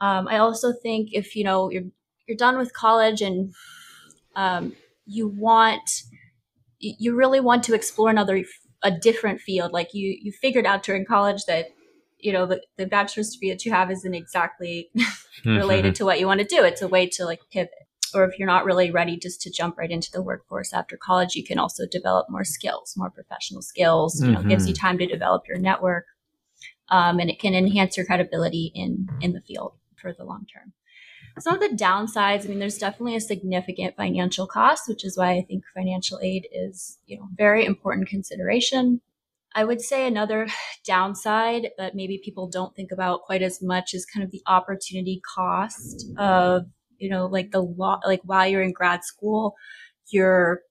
Um, 0.00 0.28
I 0.28 0.38
also 0.38 0.72
think 0.72 1.10
if 1.12 1.34
you 1.34 1.44
know 1.44 1.70
you're 1.70 1.84
you're 2.26 2.36
done 2.36 2.56
with 2.56 2.72
college 2.72 3.20
and 3.20 3.52
um, 4.36 4.74
you 5.06 5.28
want 5.28 6.02
you 6.78 7.14
really 7.14 7.40
want 7.40 7.64
to 7.64 7.74
explore 7.74 8.10
another 8.10 8.44
a 8.82 8.90
different 8.90 9.40
field 9.40 9.72
like 9.72 9.94
you 9.94 10.16
you 10.20 10.32
figured 10.32 10.66
out 10.66 10.82
during 10.82 11.06
college 11.06 11.44
that 11.46 11.68
you 12.18 12.32
know 12.32 12.44
the, 12.44 12.60
the 12.76 12.86
bachelor's 12.86 13.30
degree 13.30 13.50
that 13.50 13.64
you 13.64 13.72
have 13.72 13.90
isn't 13.90 14.14
exactly 14.14 14.90
related 15.46 15.88
mm-hmm. 15.88 15.92
to 15.94 16.04
what 16.04 16.20
you 16.20 16.26
want 16.26 16.40
to 16.40 16.46
do 16.46 16.62
it's 16.62 16.82
a 16.82 16.88
way 16.88 17.06
to 17.06 17.24
like 17.24 17.40
pivot 17.50 17.70
or 18.14 18.24
if 18.24 18.38
you're 18.38 18.46
not 18.46 18.64
really 18.64 18.90
ready 18.90 19.16
just 19.16 19.40
to 19.40 19.50
jump 19.50 19.78
right 19.78 19.90
into 19.90 20.10
the 20.12 20.22
workforce 20.22 20.72
after 20.72 20.96
college 20.96 21.34
you 21.34 21.44
can 21.44 21.58
also 21.58 21.84
develop 21.90 22.28
more 22.30 22.44
skills 22.44 22.94
more 22.96 23.10
professional 23.10 23.62
skills 23.62 24.20
you 24.22 24.30
know 24.30 24.40
mm-hmm. 24.40 24.48
gives 24.48 24.68
you 24.68 24.74
time 24.74 24.98
to 24.98 25.06
develop 25.06 25.46
your 25.48 25.58
network 25.58 26.06
um, 26.90 27.18
and 27.18 27.30
it 27.30 27.38
can 27.38 27.54
enhance 27.54 27.96
your 27.96 28.06
credibility 28.06 28.70
in 28.74 29.08
in 29.20 29.32
the 29.32 29.40
field 29.40 29.74
for 29.96 30.12
the 30.12 30.24
long 30.24 30.46
term 30.52 30.72
some 31.40 31.54
of 31.54 31.60
the 31.60 31.76
downsides, 31.76 32.44
I 32.44 32.48
mean, 32.48 32.60
there's 32.60 32.78
definitely 32.78 33.16
a 33.16 33.20
significant 33.20 33.96
financial 33.96 34.46
cost, 34.46 34.88
which 34.88 35.04
is 35.04 35.18
why 35.18 35.32
I 35.32 35.42
think 35.42 35.64
financial 35.74 36.20
aid 36.22 36.46
is, 36.52 36.98
you 37.06 37.18
know, 37.18 37.28
very 37.36 37.64
important 37.64 38.08
consideration. 38.08 39.00
I 39.54 39.64
would 39.64 39.80
say 39.80 40.06
another 40.06 40.46
downside 40.86 41.70
that 41.76 41.94
maybe 41.94 42.20
people 42.24 42.48
don't 42.48 42.74
think 42.76 42.92
about 42.92 43.22
quite 43.22 43.42
as 43.42 43.60
much 43.62 43.94
is 43.94 44.06
kind 44.06 44.24
of 44.24 44.30
the 44.30 44.42
opportunity 44.46 45.20
cost 45.34 46.06
of, 46.18 46.66
you 47.04 47.10
know, 47.10 47.26
like 47.26 47.50
the 47.50 47.62
law, 47.62 48.00
like 48.06 48.22
while 48.24 48.48
you're 48.48 48.62
in 48.62 48.72
grad 48.72 49.04
school, 49.04 49.54
you're, 50.08 50.62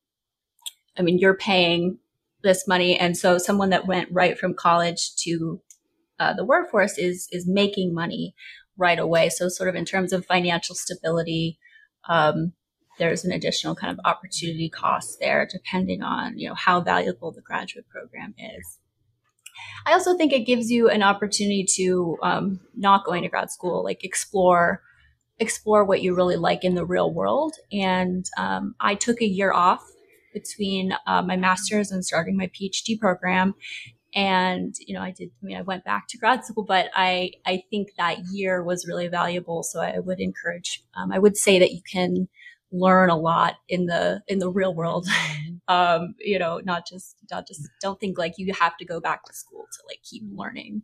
I 0.97 1.03
mean, 1.03 1.19
you're 1.19 1.37
paying 1.37 1.99
this 2.41 2.67
money. 2.67 2.97
And 2.97 3.15
so 3.15 3.37
someone 3.37 3.69
that 3.69 3.85
went 3.85 4.09
right 4.11 4.37
from 4.37 4.55
college 4.55 5.15
to 5.17 5.61
uh, 6.19 6.33
the 6.33 6.43
workforce 6.43 6.97
is, 6.97 7.27
is 7.31 7.47
making 7.47 7.93
money 7.93 8.33
right 8.77 8.97
away. 8.97 9.29
So, 9.29 9.47
sort 9.47 9.69
of 9.69 9.75
in 9.75 9.85
terms 9.85 10.11
of 10.11 10.25
financial 10.25 10.75
stability, 10.75 11.59
um, 12.09 12.53
there's 12.97 13.23
an 13.25 13.31
additional 13.31 13.75
kind 13.75 13.91
of 13.91 13.99
opportunity 14.05 14.69
cost 14.69 15.19
there, 15.19 15.47
depending 15.51 16.01
on 16.01 16.37
you 16.37 16.49
know 16.49 16.55
how 16.55 16.81
valuable 16.81 17.31
the 17.31 17.41
graduate 17.41 17.87
program 17.89 18.33
is. 18.37 18.79
I 19.85 19.93
also 19.93 20.17
think 20.17 20.33
it 20.33 20.45
gives 20.45 20.71
you 20.71 20.89
an 20.89 21.03
opportunity 21.03 21.65
to 21.75 22.17
um, 22.23 22.59
not 22.75 23.05
going 23.05 23.23
to 23.23 23.29
grad 23.29 23.51
school, 23.51 23.83
like 23.83 24.03
explore 24.03 24.81
explore 25.39 25.83
what 25.83 26.01
you 26.01 26.15
really 26.15 26.37
like 26.37 26.63
in 26.63 26.75
the 26.75 26.85
real 26.85 27.13
world. 27.13 27.55
And 27.71 28.25
um, 28.37 28.75
I 28.79 28.95
took 28.95 29.21
a 29.21 29.27
year 29.27 29.51
off 29.51 29.83
between 30.33 30.93
uh, 31.05 31.21
my 31.21 31.35
master's 31.35 31.91
and 31.91 32.03
starting 32.05 32.37
my 32.37 32.47
PhD 32.47 32.99
program, 32.99 33.55
and 34.15 34.75
you 34.79 34.93
know 34.93 35.01
i 35.01 35.11
did 35.11 35.31
i 35.41 35.45
mean 35.45 35.57
i 35.57 35.61
went 35.61 35.83
back 35.83 36.07
to 36.07 36.17
grad 36.17 36.45
school 36.45 36.63
but 36.63 36.89
i 36.95 37.31
i 37.47 37.63
think 37.71 37.89
that 37.97 38.17
year 38.31 38.63
was 38.63 38.87
really 38.87 39.07
valuable. 39.07 39.63
So 39.63 39.81
i 39.81 39.99
would 39.99 40.19
encourage 40.19 40.83
um, 40.95 41.11
i 41.11 41.19
would 41.19 41.37
say 41.37 41.59
that 41.59 41.71
you 41.71 41.81
can 41.91 42.27
learn 42.71 43.09
a 43.09 43.17
lot 43.17 43.55
in 43.69 43.85
the 43.85 44.21
in 44.27 44.39
the 44.39 44.49
real 44.49 44.73
world. 44.73 45.07
Um 45.69 46.15
you 46.19 46.37
know 46.39 46.59
not 46.65 46.85
just 46.85 47.15
not 47.31 47.47
just 47.47 47.69
don't 47.81 47.97
think 47.97 48.17
like 48.17 48.33
you 48.37 48.53
have 48.53 48.75
to 48.77 48.85
go 48.85 48.99
back 48.99 49.23
to 49.23 49.33
school 49.33 49.65
to 49.71 49.79
like 49.87 49.99
keep 50.03 50.23
learning. 50.35 50.81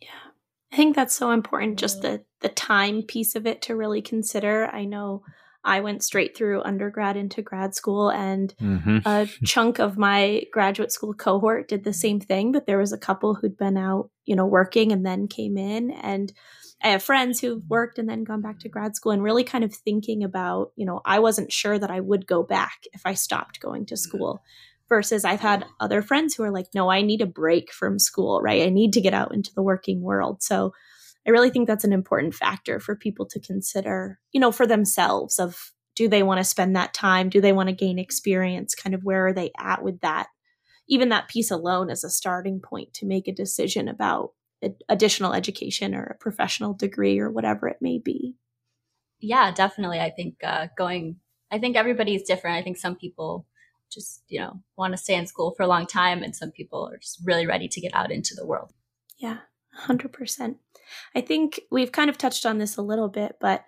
Yeah 0.00 0.30
i 0.72 0.76
think 0.76 0.94
that's 0.94 1.14
so 1.14 1.30
important 1.30 1.78
just 1.78 2.02
mm-hmm. 2.02 2.16
the 2.16 2.24
the 2.40 2.48
time 2.48 3.02
piece 3.02 3.34
of 3.34 3.46
it 3.46 3.62
to 3.62 3.76
really 3.76 4.02
consider 4.02 4.68
i 4.72 4.84
know 4.84 5.22
I 5.62 5.80
went 5.80 6.02
straight 6.02 6.36
through 6.36 6.62
undergrad 6.62 7.16
into 7.16 7.42
grad 7.42 7.74
school, 7.74 8.10
and 8.10 8.54
mm-hmm. 8.56 8.98
a 9.04 9.26
chunk 9.44 9.78
of 9.78 9.98
my 9.98 10.44
graduate 10.52 10.92
school 10.92 11.12
cohort 11.12 11.68
did 11.68 11.84
the 11.84 11.92
same 11.92 12.20
thing. 12.20 12.52
But 12.52 12.66
there 12.66 12.78
was 12.78 12.92
a 12.92 12.98
couple 12.98 13.34
who'd 13.34 13.58
been 13.58 13.76
out, 13.76 14.10
you 14.24 14.36
know, 14.36 14.46
working 14.46 14.92
and 14.92 15.04
then 15.04 15.28
came 15.28 15.58
in. 15.58 15.90
And 15.90 16.32
I 16.82 16.88
have 16.88 17.02
friends 17.02 17.40
who've 17.40 17.58
mm-hmm. 17.58 17.68
worked 17.68 17.98
and 17.98 18.08
then 18.08 18.24
gone 18.24 18.40
back 18.40 18.60
to 18.60 18.68
grad 18.68 18.96
school 18.96 19.12
and 19.12 19.22
really 19.22 19.44
kind 19.44 19.64
of 19.64 19.74
thinking 19.74 20.24
about, 20.24 20.72
you 20.76 20.86
know, 20.86 21.02
I 21.04 21.18
wasn't 21.18 21.52
sure 21.52 21.78
that 21.78 21.90
I 21.90 22.00
would 22.00 22.26
go 22.26 22.42
back 22.42 22.78
if 22.92 23.02
I 23.04 23.14
stopped 23.14 23.60
going 23.60 23.86
to 23.86 23.94
mm-hmm. 23.94 24.08
school. 24.08 24.42
Versus 24.90 25.24
I've 25.24 25.40
had 25.40 25.64
other 25.78 26.02
friends 26.02 26.34
who 26.34 26.42
are 26.42 26.50
like, 26.50 26.66
no, 26.74 26.90
I 26.90 27.00
need 27.00 27.22
a 27.22 27.26
break 27.26 27.72
from 27.72 27.98
school, 27.98 28.42
right? 28.42 28.66
I 28.66 28.70
need 28.70 28.92
to 28.92 29.00
get 29.00 29.14
out 29.14 29.32
into 29.32 29.54
the 29.54 29.62
working 29.62 30.02
world. 30.02 30.42
So 30.42 30.72
I 31.26 31.30
really 31.30 31.48
think 31.48 31.66
that's 31.66 31.84
an 31.84 31.92
important 31.92 32.34
factor 32.34 32.80
for 32.80 32.96
people 32.96 33.24
to 33.26 33.40
consider, 33.40 34.18
you 34.32 34.40
know, 34.40 34.52
for 34.52 34.66
themselves 34.66 35.38
of 35.38 35.72
do 35.94 36.08
they 36.08 36.22
want 36.22 36.38
to 36.38 36.44
spend 36.44 36.74
that 36.74 36.92
time? 36.92 37.28
Do 37.28 37.40
they 37.40 37.52
want 37.52 37.68
to 37.68 37.74
gain 37.74 37.98
experience? 37.98 38.74
Kind 38.74 38.94
of 38.94 39.04
where 39.04 39.28
are 39.28 39.32
they 39.32 39.52
at 39.58 39.82
with 39.82 40.00
that? 40.00 40.28
Even 40.88 41.10
that 41.10 41.28
piece 41.28 41.50
alone 41.50 41.90
as 41.90 42.04
a 42.04 42.10
starting 42.10 42.60
point 42.60 42.92
to 42.94 43.06
make 43.06 43.28
a 43.28 43.32
decision 43.32 43.86
about 43.86 44.32
additional 44.88 45.34
education 45.34 45.94
or 45.94 46.04
a 46.04 46.18
professional 46.18 46.74
degree 46.74 47.18
or 47.18 47.30
whatever 47.30 47.68
it 47.68 47.78
may 47.80 47.98
be. 47.98 48.34
Yeah, 49.20 49.52
definitely. 49.52 50.00
I 50.00 50.10
think 50.10 50.36
uh, 50.42 50.68
going, 50.76 51.16
I 51.50 51.58
think 51.58 51.76
everybody's 51.76 52.22
different. 52.22 52.56
I 52.56 52.62
think 52.62 52.76
some 52.76 52.96
people 52.96 53.46
just, 53.90 54.22
you 54.28 54.40
know, 54.40 54.60
want 54.76 54.92
to 54.92 54.98
stay 54.98 55.14
in 55.14 55.26
school 55.26 55.52
for 55.56 55.62
a 55.62 55.68
long 55.68 55.86
time 55.86 56.22
and 56.22 56.34
some 56.34 56.50
people 56.50 56.88
are 56.90 56.98
just 56.98 57.20
really 57.24 57.46
ready 57.46 57.68
to 57.68 57.80
get 57.80 57.94
out 57.94 58.10
into 58.10 58.34
the 58.34 58.46
world. 58.46 58.72
Yeah, 59.18 59.38
100%. 59.86 60.56
I 61.14 61.20
think 61.20 61.60
we've 61.70 61.92
kind 61.92 62.10
of 62.10 62.18
touched 62.18 62.46
on 62.46 62.58
this 62.58 62.76
a 62.76 62.82
little 62.82 63.08
bit, 63.08 63.36
but 63.40 63.64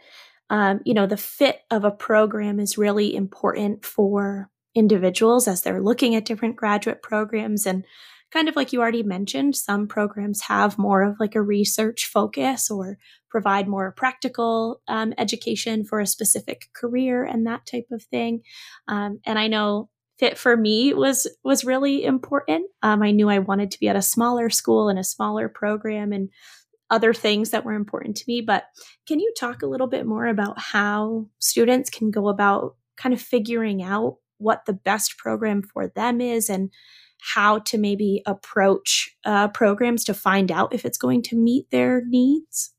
um, 0.50 0.80
you 0.84 0.92
know, 0.92 1.06
the 1.06 1.16
fit 1.16 1.60
of 1.70 1.84
a 1.84 1.90
program 1.90 2.60
is 2.60 2.76
really 2.76 3.14
important 3.14 3.86
for 3.86 4.50
individuals 4.74 5.48
as 5.48 5.62
they're 5.62 5.82
looking 5.82 6.14
at 6.14 6.24
different 6.24 6.56
graduate 6.56 7.02
programs 7.02 7.66
and 7.66 7.84
kind 8.32 8.48
of 8.48 8.56
like 8.56 8.72
you 8.72 8.80
already 8.80 9.02
mentioned 9.02 9.54
some 9.54 9.86
programs 9.86 10.42
have 10.42 10.78
more 10.78 11.02
of 11.02 11.20
like 11.20 11.34
a 11.34 11.42
research 11.42 12.06
focus 12.06 12.70
or 12.70 12.96
provide 13.28 13.68
more 13.68 13.92
practical 13.92 14.80
um, 14.88 15.12
education 15.18 15.84
for 15.84 16.00
a 16.00 16.06
specific 16.06 16.68
career 16.74 17.24
and 17.24 17.46
that 17.46 17.66
type 17.66 17.86
of 17.92 18.02
thing 18.04 18.40
um, 18.88 19.20
and 19.26 19.38
i 19.38 19.46
know 19.46 19.90
fit 20.19 20.38
for 20.38 20.57
me 20.57 20.92
was 20.95 21.26
was 21.42 21.64
really 21.64 22.04
important 22.04 22.66
um, 22.83 23.02
i 23.02 23.11
knew 23.11 23.28
i 23.28 23.38
wanted 23.38 23.71
to 23.71 23.81
be 23.81 23.88
at 23.88 23.97
a 23.97 24.02
smaller 24.02 24.50
school 24.50 24.88
and 24.88 24.99
a 24.99 25.04
smaller 25.04 25.49
program 25.49 26.12
and 26.12 26.28
other 26.92 27.14
things 27.14 27.50
that 27.50 27.64
were 27.64 27.73
important 27.73 28.19
to 28.19 28.25
me. 28.28 28.42
But 28.42 28.64
can 29.09 29.19
you 29.19 29.33
talk 29.37 29.62
a 29.62 29.66
little 29.66 29.87
bit 29.87 30.07
more 30.07 30.26
about 30.26 30.59
how 30.59 31.26
students 31.38 31.88
can 31.88 32.11
go 32.11 32.28
about 32.28 32.76
kind 32.99 33.14
of 33.14 33.21
figuring 33.21 33.83
out 33.83 34.19
what 34.37 34.66
the 34.66 34.75
best 34.75 35.16
program 35.16 35.62
for 35.62 35.88
them 35.88 36.21
is 36.21 36.50
and 36.50 36.71
how 37.35 37.61
to 37.61 37.78
maybe 37.78 38.23
approach 38.26 39.11
uh, 39.25 39.49
programs 39.49 40.04
to 40.04 40.12
find 40.12 40.52
out 40.52 40.75
if 40.75 40.85
it's 40.85 40.99
going 40.99 41.23
to 41.23 41.37
meet 41.37 41.71
their 41.71 42.02
needs? 42.07 42.75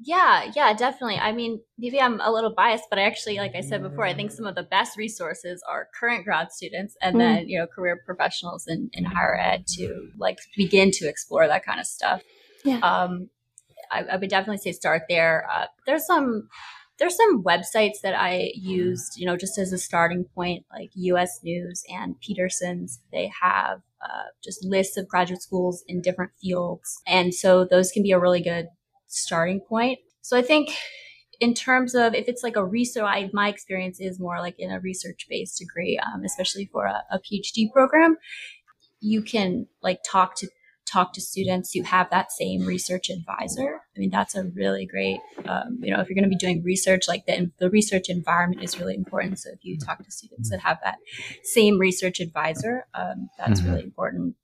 Yeah, 0.00 0.50
yeah, 0.54 0.72
definitely. 0.74 1.16
I 1.16 1.32
mean, 1.32 1.60
maybe 1.76 2.00
I'm 2.00 2.20
a 2.20 2.30
little 2.30 2.54
biased, 2.54 2.84
but 2.88 3.00
I 3.00 3.02
actually, 3.02 3.36
like 3.38 3.56
I 3.56 3.60
said 3.62 3.82
before, 3.82 4.06
I 4.06 4.14
think 4.14 4.30
some 4.30 4.46
of 4.46 4.54
the 4.54 4.62
best 4.62 4.96
resources 4.96 5.62
are 5.68 5.88
current 5.98 6.24
grad 6.24 6.52
students 6.52 6.96
and 7.02 7.16
mm. 7.16 7.18
then, 7.18 7.48
you 7.48 7.58
know, 7.58 7.66
career 7.66 8.00
professionals 8.06 8.66
in, 8.68 8.90
in 8.92 9.04
higher 9.04 9.36
ed 9.36 9.66
to 9.76 10.08
like 10.16 10.38
begin 10.56 10.92
to 10.92 11.08
explore 11.08 11.48
that 11.48 11.64
kind 11.64 11.80
of 11.80 11.86
stuff. 11.86 12.22
Yeah. 12.64 12.78
Um, 12.78 13.28
I, 13.90 14.04
I 14.04 14.16
would 14.16 14.30
definitely 14.30 14.58
say 14.58 14.72
start 14.72 15.02
there. 15.08 15.48
Uh, 15.52 15.66
there's 15.86 16.06
some 16.06 16.48
there's 16.98 17.16
some 17.16 17.44
websites 17.44 18.00
that 18.02 18.14
I 18.14 18.50
used, 18.56 19.18
you 19.18 19.26
know, 19.26 19.36
just 19.36 19.56
as 19.56 19.72
a 19.72 19.78
starting 19.78 20.24
point, 20.34 20.64
like 20.72 20.90
U.S. 20.94 21.38
News 21.44 21.82
and 21.88 22.20
Peterson's. 22.20 23.00
They 23.12 23.30
have 23.40 23.82
uh, 24.02 24.24
just 24.42 24.64
lists 24.64 24.96
of 24.96 25.06
graduate 25.06 25.40
schools 25.40 25.84
in 25.86 26.02
different 26.02 26.32
fields, 26.40 27.00
and 27.06 27.32
so 27.32 27.64
those 27.64 27.92
can 27.92 28.02
be 28.02 28.12
a 28.12 28.18
really 28.18 28.42
good 28.42 28.68
starting 29.08 29.60
point. 29.60 29.98
So 30.22 30.36
I 30.36 30.42
think 30.42 30.70
in 31.40 31.54
terms 31.54 31.94
of 31.94 32.14
if 32.14 32.28
it's 32.28 32.42
like 32.42 32.56
a 32.56 32.64
research, 32.64 33.04
I, 33.04 33.30
my 33.32 33.48
experience 33.48 34.00
is 34.00 34.18
more 34.18 34.40
like 34.40 34.56
in 34.58 34.70
a 34.70 34.80
research 34.80 35.26
based 35.28 35.58
degree, 35.58 35.98
um, 35.98 36.24
especially 36.24 36.68
for 36.72 36.86
a, 36.86 37.02
a 37.10 37.18
PhD 37.18 37.72
program. 37.72 38.16
You 39.00 39.22
can 39.22 39.66
like 39.82 40.00
talk 40.08 40.34
to 40.36 40.48
talk 40.90 41.12
to 41.12 41.20
students 41.20 41.72
who 41.72 41.82
have 41.82 42.08
that 42.10 42.32
same 42.32 42.64
research 42.64 43.10
advisor. 43.10 43.80
I 43.96 44.00
mean, 44.00 44.10
that's 44.10 44.34
a 44.34 44.44
really 44.54 44.86
great, 44.86 45.20
um, 45.46 45.78
you 45.82 45.94
know, 45.94 46.00
if 46.00 46.08
you're 46.08 46.14
going 46.14 46.24
to 46.24 46.30
be 46.30 46.36
doing 46.36 46.62
research, 46.62 47.06
like 47.06 47.26
the, 47.26 47.50
the 47.58 47.70
research 47.70 48.08
environment 48.08 48.62
is 48.62 48.80
really 48.80 48.94
important. 48.94 49.38
So 49.38 49.50
if 49.52 49.58
you 49.62 49.78
talk 49.78 50.02
to 50.02 50.10
students 50.10 50.50
that 50.50 50.60
have 50.60 50.78
that 50.82 50.96
same 51.42 51.78
research 51.78 52.20
advisor, 52.20 52.86
um, 52.94 53.28
that's 53.38 53.60
mm-hmm. 53.60 53.70
really 53.70 53.84
important. 53.84 54.36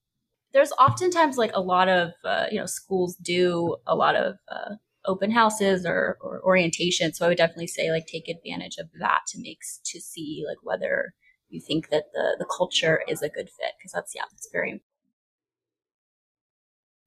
There's 0.55 0.73
oftentimes 0.73 1.37
like 1.37 1.51
a 1.53 1.61
lot 1.61 1.89
of, 1.89 2.13
uh, 2.25 2.47
you 2.51 2.59
know, 2.59 2.67
schools 2.67 3.17
do 3.17 3.77
a 3.87 3.95
lot 3.95 4.15
of 4.15 4.37
uh, 4.49 4.77
open 5.05 5.33
houses 5.33 5.85
or, 5.85 6.17
or 6.21 6.41
orientation. 6.45 7.13
So 7.13 7.27
I 7.27 7.29
would 7.29 7.37
definitely 7.37 7.67
say 7.67 7.91
like 7.91 8.07
take 8.07 8.29
advantage 8.29 8.77
of 8.79 8.87
that 9.01 9.23
to 9.29 9.41
make, 9.41 9.59
to 9.85 10.01
see 10.01 10.45
like 10.47 10.59
whether 10.63 11.13
you 11.49 11.61
think 11.61 11.91
that 11.91 12.05
the, 12.15 12.37
the 12.39 12.47
culture 12.47 13.03
is 13.09 13.21
a 13.21 13.29
good 13.29 13.51
fit 13.51 13.73
because 13.79 13.93
that's, 13.93 14.15
yeah, 14.15 14.23
it's 14.33 14.49
very 14.51 14.71
important. 14.71 14.91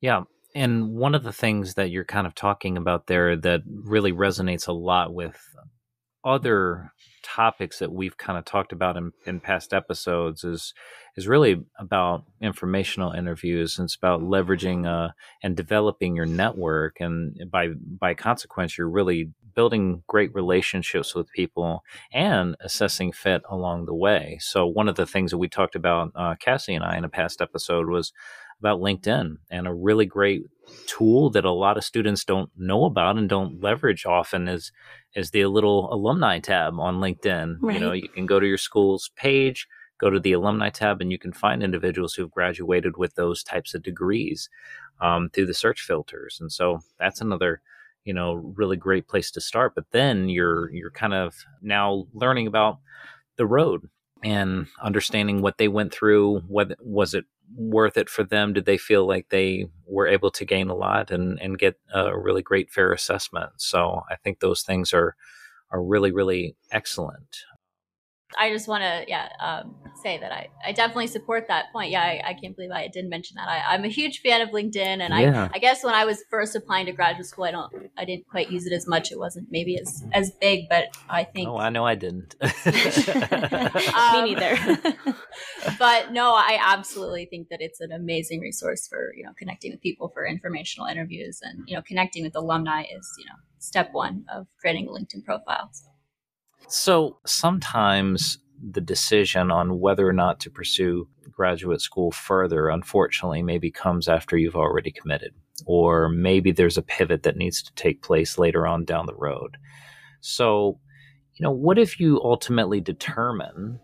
Yeah. 0.02 0.24
And 0.54 0.96
one 0.96 1.16
of 1.16 1.24
the 1.24 1.34
things 1.34 1.76
that 1.76 1.90
you're 1.90 2.06
kind 2.06 2.28
of 2.28 2.36
talking 2.36 2.78
about 2.78 3.08
there 3.08 3.36
that 3.36 3.62
really 3.66 4.12
resonates 4.12 4.68
a 4.68 4.74
lot 4.74 5.14
with 5.14 5.40
other 6.24 6.92
topics 7.28 7.80
that 7.80 7.92
we've 7.92 8.18
kind 8.18 8.40
of 8.40 8.46
talked 8.46 8.72
about 8.72 8.96
in, 8.96 9.12
in 9.26 9.42
past 9.42 9.74
episodes 9.74 10.46
is 10.46 10.74
is 11.18 11.28
really 11.28 11.66
about 11.78 12.24
informational 12.42 13.12
interviews 13.12 13.78
and 13.78 13.86
it's 13.86 13.96
about 13.96 14.22
leveraging 14.22 14.86
uh, 14.88 15.12
and 15.44 15.58
developing 15.58 16.16
your 16.16 16.26
network 16.26 16.98
and 17.02 17.38
by 17.52 17.68
by 18.00 18.14
consequence 18.14 18.78
you're 18.78 18.90
really 18.90 19.30
building 19.56 20.04
great 20.08 20.34
relationships 20.34 21.16
with 21.16 21.32
people 21.32 21.84
and 22.14 22.56
assessing 22.62 23.12
fit 23.12 23.42
along 23.50 23.86
the 23.86 23.94
way. 23.94 24.38
So 24.40 24.66
one 24.68 24.88
of 24.88 24.96
the 24.96 25.08
things 25.08 25.32
that 25.32 25.40
we 25.40 25.50
talked 25.50 25.76
about 25.76 26.12
uh, 26.16 26.36
cassie 26.40 26.76
and 26.76 26.84
i 26.84 26.96
in 26.96 27.04
a 27.04 27.10
past 27.10 27.42
episode 27.42 27.90
was 27.90 28.14
about 28.60 28.80
linkedin 28.80 29.38
and 29.50 29.68
a 29.68 29.74
really 29.74 30.06
great 30.06 30.44
tool 30.86 31.30
that 31.30 31.46
a 31.46 31.52
lot 31.52 31.78
of 31.78 31.84
students 31.84 32.24
don't 32.24 32.50
know 32.58 32.86
about 32.86 33.18
and 33.18 33.30
don't 33.30 33.62
leverage 33.62 34.06
often 34.06 34.48
is 34.48 34.72
is 35.16 35.32
the 35.32 35.46
little 35.46 35.92
alumni 35.94 36.40
tab 36.40 36.80
on 36.80 36.98
LinkedIn. 36.98 37.58
Right. 37.60 37.76
You 37.76 37.80
know, 37.80 37.92
you 37.92 38.10
can 38.10 38.26
go 38.26 38.40
to 38.40 38.46
your 38.46 38.58
school's 38.58 39.10
page, 39.16 39.68
go 40.00 40.10
to 40.10 40.20
the 40.20 40.34
alumni 40.34 40.70
tab, 40.70 41.02
and 41.02 41.12
you 41.12 41.18
can 41.18 41.34
find 41.34 41.64
individuals 41.64 42.14
who've 42.14 42.32
graduated 42.32 42.98
with 42.98 43.16
those 43.16 43.44
types 43.44 43.74
of 43.74 43.84
degrees 43.84 44.50
um, 45.02 45.30
through 45.30 45.48
the 45.48 45.54
search 45.54 45.82
filters. 45.82 46.38
And 46.40 46.52
so 46.52 46.82
that's 47.00 47.22
another 47.22 47.62
you 48.04 48.14
know 48.14 48.36
really 48.56 48.78
great 48.78 49.10
place 49.10 49.30
to 49.32 49.42
start 49.42 49.76
but 49.76 49.84
then 49.92 50.30
you're 50.30 50.72
you're 50.72 50.92
kind 50.92 51.14
of 51.14 51.36
now 51.62 52.08
learning 52.14 52.48
about 52.48 52.80
the 53.36 53.46
road 53.46 53.90
and 54.24 54.68
understanding 54.82 55.42
what 55.42 55.58
they 55.58 55.68
went 55.68 55.94
through 55.94 56.40
what 56.48 56.72
was 56.80 57.14
it 57.14 57.26
worth 57.56 57.98
it 57.98 58.10
for 58.10 58.24
them? 58.24 58.54
Did 58.54 58.66
they 58.66 58.78
feel 58.78 59.08
like 59.08 59.30
they 59.30 59.68
were 59.86 60.08
able 60.08 60.32
to 60.32 60.46
gain 60.46 60.70
a 60.70 60.76
lot 60.76 61.12
and 61.12 61.40
and 61.42 61.58
get 61.60 61.80
a 61.94 62.18
really 62.18 62.42
great 62.42 62.72
fair 62.72 62.92
assessment? 62.94 63.52
So 63.58 64.04
i 64.10 64.16
think 64.16 64.40
those 64.40 64.62
things 64.64 64.94
are 64.94 65.16
are 65.72 65.84
really 65.84 66.12
really 66.12 66.56
excellent 66.72 67.38
I 68.38 68.52
just 68.52 68.68
want 68.68 68.84
to, 68.84 69.06
yeah, 69.08 69.30
um, 69.40 69.76
say 70.02 70.18
that 70.18 70.32
I, 70.32 70.50
I 70.66 70.72
definitely 70.72 71.08
support 71.08 71.48
that 71.48 71.72
point. 71.72 71.92
Yeah, 71.92 72.02
I, 72.02 72.22
I 72.28 72.34
can't 72.34 72.56
believe 72.56 72.72
I 72.72 72.88
didn't 72.88 73.10
mention 73.10 73.36
that. 73.36 73.48
I, 73.48 73.76
am 73.76 73.84
a 73.84 73.90
huge 73.90 74.22
fan 74.22 74.42
of 74.42 74.50
LinkedIn, 74.50 75.02
and 75.02 75.14
yeah. 75.14 75.50
I, 75.52 75.58
I 75.58 75.60
guess 75.60 75.84
when 75.84 75.94
I 75.94 76.06
was 76.06 76.24
first 76.30 76.56
applying 76.56 76.86
to 76.86 76.92
graduate 76.92 77.26
school, 77.26 77.46
I 77.46 77.52
don't, 77.52 77.90
I 77.98 78.06
didn't 78.06 78.28
quite 78.28 78.52
use 78.52 78.66
it 78.66 78.74
as 78.74 78.88
much. 78.88 79.12
It 79.12 79.20
wasn't 79.20 79.48
maybe 79.50 79.78
as 79.78 80.04
as 80.14 80.32
big, 80.32 80.70
but 80.70 80.86
I 81.10 81.24
think. 81.24 81.50
Oh, 81.50 81.58
I 81.58 81.70
know 81.70 81.86
I 81.86 81.96
didn't. 81.96 82.36
um, 82.42 82.52
Me 84.14 84.36
neither. 84.36 84.78
but 85.80 86.12
no, 86.12 86.34
I 86.34 86.60
absolutely 86.62 87.26
think 87.26 87.50
that 87.50 87.62
it's 87.62 87.82
an 87.82 87.92
amazing 87.92 88.40
resource 88.40 88.88
for 88.88 89.14
you 89.16 89.24
know 89.24 89.32
connecting 89.38 89.72
with 89.72 89.82
people 89.82 90.10
for 90.10 90.26
informational 90.26 90.88
interviews, 90.88 91.40
and 91.42 91.64
you 91.68 91.76
know 91.76 91.82
connecting 91.82 92.24
with 92.24 92.36
alumni 92.36 92.84
is 92.84 93.16
you 93.18 93.26
know 93.26 93.36
step 93.60 93.90
one 93.92 94.26
of 94.34 94.48
creating 94.60 94.88
a 94.88 94.92
LinkedIn 94.92 95.26
profile. 95.26 95.70
So. 95.72 95.88
So 96.68 97.18
sometimes 97.26 98.40
the 98.72 98.82
decision 98.82 99.52
on 99.52 99.80
whether 99.80 100.08
or 100.08 100.14
not 100.14 100.40
to 100.42 100.50
pursue 100.50 101.08
graduate 101.32 101.82
school 101.82 102.12
further, 102.12 102.70
unfortunately, 102.70 103.42
maybe 103.42 103.72
comes 103.72 104.08
after 104.08 104.38
you've 104.38 104.56
already 104.56 104.92
committed, 104.92 105.34
or 105.66 106.10
maybe 106.10 106.52
there's 106.52 106.78
a 106.78 106.82
pivot 106.82 107.24
that 107.24 107.38
needs 107.38 107.62
to 107.64 107.74
take 107.76 108.02
place 108.02 108.38
later 108.38 108.68
on 108.68 108.84
down 108.84 109.06
the 109.06 109.16
road. 109.16 109.58
So, 110.22 110.80
you 111.36 111.44
know, 111.44 111.52
what 111.52 111.78
if 111.78 112.00
you 112.00 112.20
ultimately 112.24 112.82
determine 112.82 113.80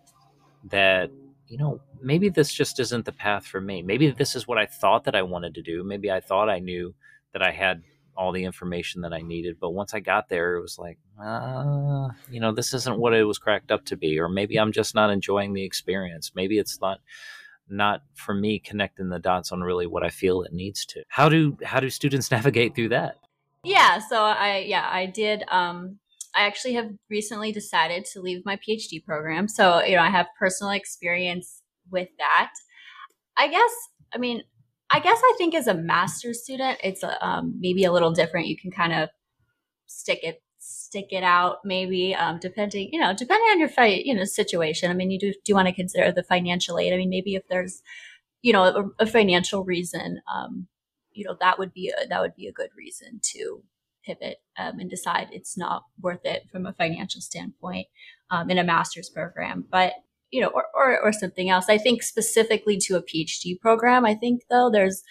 that, 0.65 1.11
you 1.47 1.57
know, 1.57 1.79
maybe 2.01 2.29
this 2.29 2.51
just 2.51 2.79
isn't 2.79 3.05
the 3.05 3.11
path 3.11 3.45
for 3.45 3.61
me? 3.61 3.81
Maybe 3.81 4.11
this 4.11 4.35
is 4.35 4.47
what 4.47 4.57
I 4.57 4.65
thought 4.65 5.05
that 5.05 5.15
I 5.15 5.21
wanted 5.21 5.53
to 5.55 5.61
do. 5.61 5.83
Maybe 5.83 6.11
I 6.11 6.19
thought 6.19 6.49
I 6.49 6.59
knew 6.59 6.95
that 7.31 7.43
I 7.43 7.51
had 7.51 7.83
all 8.15 8.31
the 8.31 8.43
information 8.43 9.01
that 9.01 9.13
I 9.13 9.21
needed. 9.21 9.57
But 9.59 9.71
once 9.71 9.93
I 9.93 9.99
got 9.99 10.29
there, 10.29 10.55
it 10.55 10.61
was 10.61 10.77
like, 10.77 10.97
uh, 11.21 12.09
you 12.29 12.39
know, 12.39 12.53
this 12.53 12.73
isn't 12.73 12.99
what 12.99 13.13
it 13.13 13.23
was 13.23 13.37
cracked 13.37 13.71
up 13.71 13.85
to 13.85 13.97
be, 13.97 14.19
or 14.19 14.29
maybe 14.29 14.57
I'm 14.57 14.71
just 14.71 14.95
not 14.95 15.09
enjoying 15.09 15.53
the 15.53 15.63
experience. 15.63 16.31
Maybe 16.35 16.57
it's 16.57 16.79
not 16.81 16.99
not 17.69 18.01
for 18.13 18.33
me 18.33 18.59
connecting 18.59 19.09
the 19.09 19.19
dots 19.19 19.51
on 19.51 19.61
really 19.61 19.87
what 19.87 20.03
I 20.03 20.09
feel 20.09 20.43
it 20.43 20.53
needs 20.53 20.85
to. 20.87 21.03
How 21.09 21.29
do 21.29 21.57
how 21.63 21.79
do 21.79 21.89
students 21.89 22.31
navigate 22.31 22.75
through 22.75 22.89
that? 22.89 23.17
Yeah, 23.63 23.99
so 23.99 24.21
I 24.21 24.65
yeah, 24.67 24.87
I 24.89 25.05
did 25.05 25.43
um 25.49 25.99
I 26.35 26.41
actually 26.41 26.73
have 26.73 26.89
recently 27.09 27.51
decided 27.51 28.05
to 28.05 28.21
leave 28.21 28.43
my 28.43 28.57
PhD 28.57 29.03
program. 29.03 29.47
So, 29.47 29.83
you 29.83 29.95
know, 29.95 30.01
I 30.01 30.09
have 30.09 30.25
personal 30.39 30.71
experience 30.71 31.61
with 31.91 32.09
that. 32.17 32.51
I 33.37 33.47
guess 33.47 33.71
I 34.13 34.17
mean, 34.17 34.43
I 34.93 34.99
guess 34.99 35.19
I 35.23 35.33
think 35.39 35.55
as 35.55 35.65
a 35.65 35.73
master's 35.73 36.43
student, 36.43 36.77
it's 36.83 37.03
um, 37.21 37.55
maybe 37.59 37.83
a 37.83 37.91
little 37.91 38.11
different. 38.11 38.47
You 38.47 38.55
can 38.55 38.69
kind 38.69 38.93
of 38.93 39.09
stick 39.87 40.19
it 40.23 40.41
stick 40.65 41.07
it 41.11 41.23
out 41.23 41.57
maybe 41.65 42.15
um, 42.15 42.39
depending 42.39 42.87
you 42.93 42.99
know 42.99 43.13
depending 43.13 43.45
on 43.51 43.59
your 43.59 43.69
fight 43.69 44.05
you 44.05 44.13
know 44.13 44.23
situation. 44.23 44.91
I 44.91 44.93
mean 44.93 45.09
you 45.11 45.19
do 45.19 45.33
do 45.43 45.55
want 45.55 45.67
to 45.67 45.73
consider 45.73 46.11
the 46.11 46.23
financial 46.23 46.77
aid. 46.77 46.93
I 46.93 46.97
mean 46.97 47.09
maybe 47.09 47.35
if 47.35 47.43
there's 47.49 47.81
you 48.43 48.53
know 48.53 48.63
a, 48.99 49.03
a 49.03 49.05
financial 49.07 49.65
reason 49.65 50.21
um, 50.33 50.67
you 51.11 51.25
know 51.25 51.35
that 51.39 51.57
would 51.57 51.73
be 51.73 51.89
a, 51.89 52.07
that 52.07 52.21
would 52.21 52.35
be 52.35 52.47
a 52.47 52.53
good 52.53 52.69
reason 52.77 53.19
to 53.33 53.63
pivot 54.05 54.37
um, 54.59 54.79
and 54.79 54.89
decide 54.89 55.29
it's 55.31 55.57
not 55.57 55.83
worth 55.99 56.23
it 56.23 56.43
from 56.51 56.65
a 56.65 56.73
financial 56.73 57.21
standpoint 57.21 57.87
um, 58.29 58.49
in 58.49 58.57
a 58.57 58.63
master's 58.63 59.09
program. 59.09 59.65
But 59.69 59.93
you 60.33 60.41
know, 60.41 60.47
or, 60.47 60.65
or, 60.73 60.99
or 60.99 61.13
something 61.13 61.51
else. 61.51 61.69
I 61.69 61.77
think 61.77 62.01
specifically 62.01 62.77
to 62.79 62.95
a 62.95 63.03
PhD 63.03 63.59
program, 63.59 64.03
I 64.03 64.15
think 64.15 64.41
though 64.49 64.71
there's, 64.71 65.03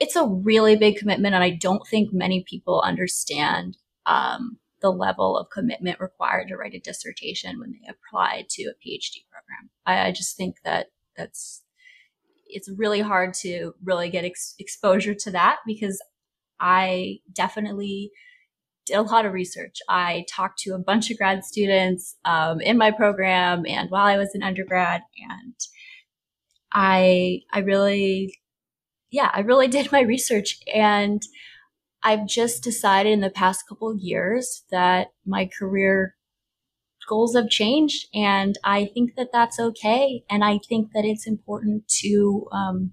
it's 0.00 0.16
a 0.16 0.26
really 0.26 0.74
big 0.74 0.96
commitment. 0.96 1.36
And 1.36 1.44
I 1.44 1.50
don't 1.50 1.86
think 1.86 2.12
many 2.12 2.42
people 2.42 2.82
understand, 2.84 3.76
um, 4.06 4.58
the 4.82 4.90
level 4.90 5.38
of 5.38 5.50
commitment 5.50 6.00
required 6.00 6.48
to 6.48 6.56
write 6.56 6.74
a 6.74 6.80
dissertation 6.80 7.60
when 7.60 7.72
they 7.72 7.88
apply 7.88 8.46
to 8.50 8.64
a 8.64 8.72
PhD 8.72 9.18
program. 9.30 9.70
I, 9.86 10.08
I 10.08 10.10
just 10.10 10.36
think 10.36 10.56
that 10.64 10.88
that's, 11.16 11.62
it's 12.46 12.68
really 12.68 13.00
hard 13.00 13.34
to 13.34 13.74
really 13.84 14.10
get 14.10 14.24
ex- 14.24 14.56
exposure 14.58 15.14
to 15.14 15.30
that 15.30 15.58
because 15.64 16.02
I 16.58 17.18
definitely 17.32 18.10
did 18.90 18.98
a 18.98 19.02
lot 19.02 19.24
of 19.24 19.32
research. 19.32 19.78
I 19.88 20.24
talked 20.28 20.58
to 20.60 20.74
a 20.74 20.78
bunch 20.78 21.10
of 21.10 21.18
grad 21.18 21.44
students 21.44 22.16
um, 22.24 22.60
in 22.60 22.76
my 22.76 22.90
program 22.90 23.64
and 23.66 23.90
while 23.90 24.06
I 24.06 24.16
was 24.16 24.34
an 24.34 24.42
undergrad, 24.42 25.02
and 25.28 25.54
I 26.72 27.40
I 27.52 27.60
really, 27.60 28.38
yeah, 29.10 29.30
I 29.32 29.40
really 29.40 29.68
did 29.76 29.92
my 29.92 30.00
research, 30.00 30.58
and 30.72 31.22
I've 32.02 32.26
just 32.26 32.62
decided 32.62 33.12
in 33.12 33.20
the 33.20 33.30
past 33.30 33.64
couple 33.68 33.90
of 33.90 34.00
years 34.00 34.64
that 34.70 35.08
my 35.26 35.48
career 35.58 36.16
goals 37.08 37.34
have 37.34 37.48
changed, 37.48 38.08
and 38.14 38.56
I 38.64 38.86
think 38.86 39.14
that 39.16 39.30
that's 39.32 39.60
okay, 39.60 40.24
and 40.28 40.44
I 40.44 40.58
think 40.68 40.90
that 40.94 41.04
it's 41.04 41.26
important 41.26 41.88
to, 42.02 42.46
um, 42.52 42.92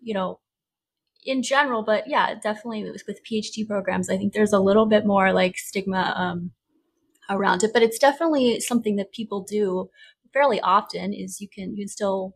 you 0.00 0.14
know, 0.14 0.40
in 1.24 1.42
general, 1.42 1.82
but 1.82 2.04
yeah, 2.06 2.34
definitely 2.34 2.84
with, 2.84 3.02
with 3.06 3.24
PhD 3.24 3.66
programs, 3.66 4.10
I 4.10 4.16
think 4.16 4.32
there's 4.32 4.52
a 4.52 4.60
little 4.60 4.86
bit 4.86 5.06
more 5.06 5.32
like 5.32 5.56
stigma 5.56 6.12
um, 6.16 6.50
around 7.30 7.62
it, 7.62 7.70
but 7.72 7.82
it's 7.82 7.98
definitely 7.98 8.60
something 8.60 8.96
that 8.96 9.12
people 9.12 9.42
do 9.42 9.90
fairly 10.32 10.60
often. 10.60 11.12
Is 11.12 11.40
you 11.40 11.48
can 11.48 11.76
you 11.76 11.84
can 11.84 11.88
still 11.88 12.34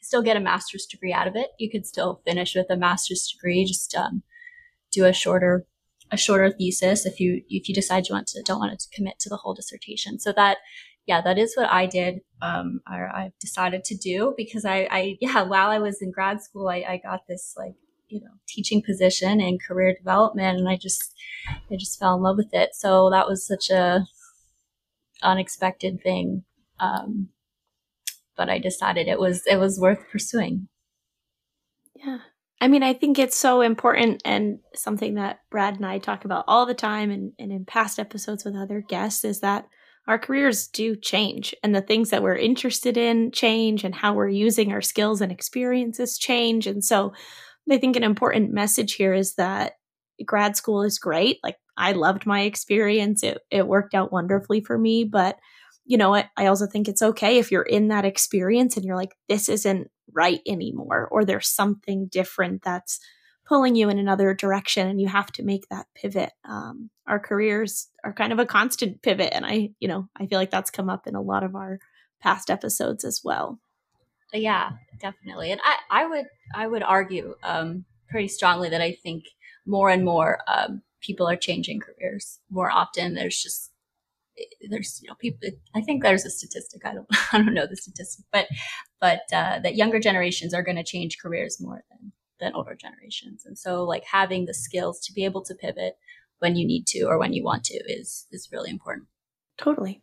still 0.00 0.22
get 0.22 0.36
a 0.36 0.40
master's 0.40 0.86
degree 0.86 1.12
out 1.12 1.28
of 1.28 1.36
it. 1.36 1.50
You 1.58 1.70
could 1.70 1.86
still 1.86 2.20
finish 2.24 2.54
with 2.54 2.66
a 2.70 2.76
master's 2.76 3.28
degree, 3.32 3.64
just 3.64 3.94
um, 3.94 4.22
do 4.90 5.04
a 5.04 5.12
shorter 5.12 5.66
a 6.10 6.16
shorter 6.16 6.50
thesis 6.50 7.06
if 7.06 7.18
you 7.18 7.42
if 7.48 7.68
you 7.68 7.74
decide 7.74 8.08
you 8.08 8.14
want 8.14 8.26
to 8.28 8.42
don't 8.42 8.60
want 8.60 8.78
to 8.78 8.88
commit 8.94 9.18
to 9.20 9.28
the 9.28 9.36
whole 9.36 9.54
dissertation. 9.54 10.18
So 10.18 10.32
that 10.36 10.58
yeah, 11.06 11.20
that 11.22 11.36
is 11.36 11.54
what 11.56 11.68
I 11.68 11.86
did. 11.86 12.20
Um, 12.40 12.80
I, 12.86 12.96
I 13.00 13.32
decided 13.40 13.82
to 13.84 13.96
do 13.96 14.34
because 14.36 14.64
I, 14.64 14.86
I 14.90 15.16
yeah 15.20 15.42
while 15.42 15.70
I 15.70 15.78
was 15.78 16.00
in 16.00 16.12
grad 16.12 16.42
school, 16.42 16.68
I, 16.68 16.84
I 16.88 17.00
got 17.02 17.26
this 17.26 17.54
like 17.56 17.74
you 18.12 18.20
know 18.20 18.30
teaching 18.46 18.82
position 18.82 19.40
and 19.40 19.62
career 19.62 19.94
development 19.94 20.58
and 20.58 20.68
i 20.68 20.76
just 20.76 21.14
i 21.48 21.76
just 21.76 21.98
fell 21.98 22.14
in 22.14 22.22
love 22.22 22.36
with 22.36 22.52
it. 22.52 22.70
So 22.74 23.10
that 23.10 23.26
was 23.26 23.46
such 23.46 23.70
a 23.70 24.04
unexpected 25.22 26.02
thing 26.02 26.44
um, 26.78 27.28
but 28.36 28.48
i 28.48 28.58
decided 28.58 29.08
it 29.08 29.18
was 29.18 29.42
it 29.46 29.56
was 29.56 29.80
worth 29.80 30.00
pursuing. 30.10 30.68
Yeah. 31.94 32.18
I 32.60 32.68
mean 32.68 32.82
i 32.82 32.92
think 32.92 33.18
it's 33.18 33.36
so 33.36 33.60
important 33.62 34.22
and 34.24 34.58
something 34.74 35.14
that 35.14 35.40
brad 35.50 35.76
and 35.76 35.86
i 35.86 35.98
talk 35.98 36.24
about 36.24 36.44
all 36.46 36.66
the 36.66 36.74
time 36.74 37.10
and, 37.10 37.32
and 37.38 37.50
in 37.50 37.64
past 37.64 37.98
episodes 37.98 38.44
with 38.44 38.56
other 38.56 38.80
guests 38.80 39.24
is 39.24 39.40
that 39.40 39.66
our 40.08 40.18
careers 40.18 40.66
do 40.66 40.96
change 40.96 41.54
and 41.62 41.74
the 41.74 41.80
things 41.80 42.10
that 42.10 42.22
we're 42.22 42.36
interested 42.36 42.96
in 42.96 43.30
change 43.30 43.84
and 43.84 43.94
how 43.94 44.14
we're 44.14 44.28
using 44.28 44.72
our 44.72 44.80
skills 44.80 45.20
and 45.20 45.30
experiences 45.30 46.18
change. 46.18 46.66
And 46.66 46.84
so 46.84 47.12
I 47.70 47.78
think 47.78 47.96
an 47.96 48.02
important 48.02 48.52
message 48.52 48.94
here 48.94 49.14
is 49.14 49.34
that 49.34 49.74
grad 50.24 50.56
school 50.56 50.82
is 50.82 50.98
great. 50.98 51.38
Like 51.42 51.56
I 51.76 51.92
loved 51.92 52.26
my 52.26 52.42
experience. 52.42 53.22
It 53.22 53.38
it 53.50 53.66
worked 53.66 53.94
out 53.94 54.12
wonderfully 54.12 54.60
for 54.60 54.76
me, 54.76 55.04
but 55.04 55.38
you 55.84 55.96
know, 55.96 56.14
I, 56.14 56.30
I 56.36 56.46
also 56.46 56.66
think 56.66 56.86
it's 56.88 57.02
okay 57.02 57.38
if 57.38 57.50
you're 57.50 57.62
in 57.62 57.88
that 57.88 58.04
experience 58.04 58.76
and 58.76 58.86
you're 58.86 58.96
like, 58.96 59.16
this 59.28 59.48
isn't 59.48 59.90
right 60.12 60.40
anymore, 60.46 61.08
or 61.10 61.24
there's 61.24 61.48
something 61.48 62.06
different 62.06 62.62
that's 62.62 63.00
pulling 63.46 63.74
you 63.74 63.88
in 63.88 63.98
another 63.98 64.32
direction 64.34 64.86
and 64.86 65.00
you 65.00 65.08
have 65.08 65.32
to 65.32 65.42
make 65.42 65.68
that 65.68 65.86
pivot. 65.96 66.30
Um, 66.44 66.90
our 67.06 67.18
careers 67.18 67.88
are 68.04 68.12
kind 68.12 68.32
of 68.32 68.38
a 68.38 68.46
constant 68.46 69.02
pivot 69.02 69.32
and 69.32 69.44
i 69.44 69.70
you 69.80 69.88
know 69.88 70.08
i 70.16 70.26
feel 70.26 70.38
like 70.38 70.50
that's 70.50 70.70
come 70.70 70.88
up 70.88 71.06
in 71.06 71.14
a 71.14 71.20
lot 71.20 71.44
of 71.44 71.54
our 71.54 71.78
past 72.20 72.50
episodes 72.50 73.04
as 73.04 73.20
well 73.24 73.58
yeah 74.40 74.70
definitely 75.00 75.50
and 75.50 75.60
i 75.64 75.76
i 75.90 76.06
would 76.06 76.26
i 76.54 76.66
would 76.66 76.82
argue 76.82 77.34
um 77.42 77.84
pretty 78.08 78.28
strongly 78.28 78.68
that 78.68 78.80
i 78.80 78.92
think 79.02 79.24
more 79.66 79.90
and 79.90 80.04
more 80.04 80.40
um, 80.48 80.82
people 81.00 81.28
are 81.28 81.36
changing 81.36 81.80
careers 81.80 82.38
more 82.50 82.70
often. 82.70 83.14
There's 83.14 83.40
just 83.40 83.70
there's 84.70 84.98
you 85.02 85.08
know 85.10 85.14
people 85.20 85.38
i 85.74 85.80
think 85.82 86.02
there's 86.02 86.24
a 86.24 86.30
statistic 86.30 86.80
i 86.86 86.94
don't 86.94 87.06
i 87.34 87.36
don't 87.36 87.52
know 87.52 87.66
the 87.66 87.76
statistic 87.76 88.24
but 88.32 88.46
but 88.98 89.20
uh, 89.30 89.58
that 89.58 89.76
younger 89.76 90.00
generations 90.00 90.54
are 90.54 90.62
going 90.62 90.78
to 90.78 90.82
change 90.82 91.18
careers 91.22 91.58
more 91.60 91.84
than 91.90 92.12
than 92.40 92.54
older 92.54 92.74
generations 92.74 93.44
and 93.44 93.58
so 93.58 93.84
like 93.84 94.04
having 94.10 94.46
the 94.46 94.54
skills 94.54 95.00
to 95.00 95.12
be 95.12 95.26
able 95.26 95.44
to 95.44 95.54
pivot 95.54 95.96
when 96.38 96.56
you 96.56 96.66
need 96.66 96.86
to 96.86 97.02
or 97.02 97.18
when 97.18 97.34
you 97.34 97.44
want 97.44 97.62
to 97.64 97.74
is 97.86 98.26
is 98.32 98.48
really 98.50 98.70
important. 98.70 99.06
Totally. 99.58 100.02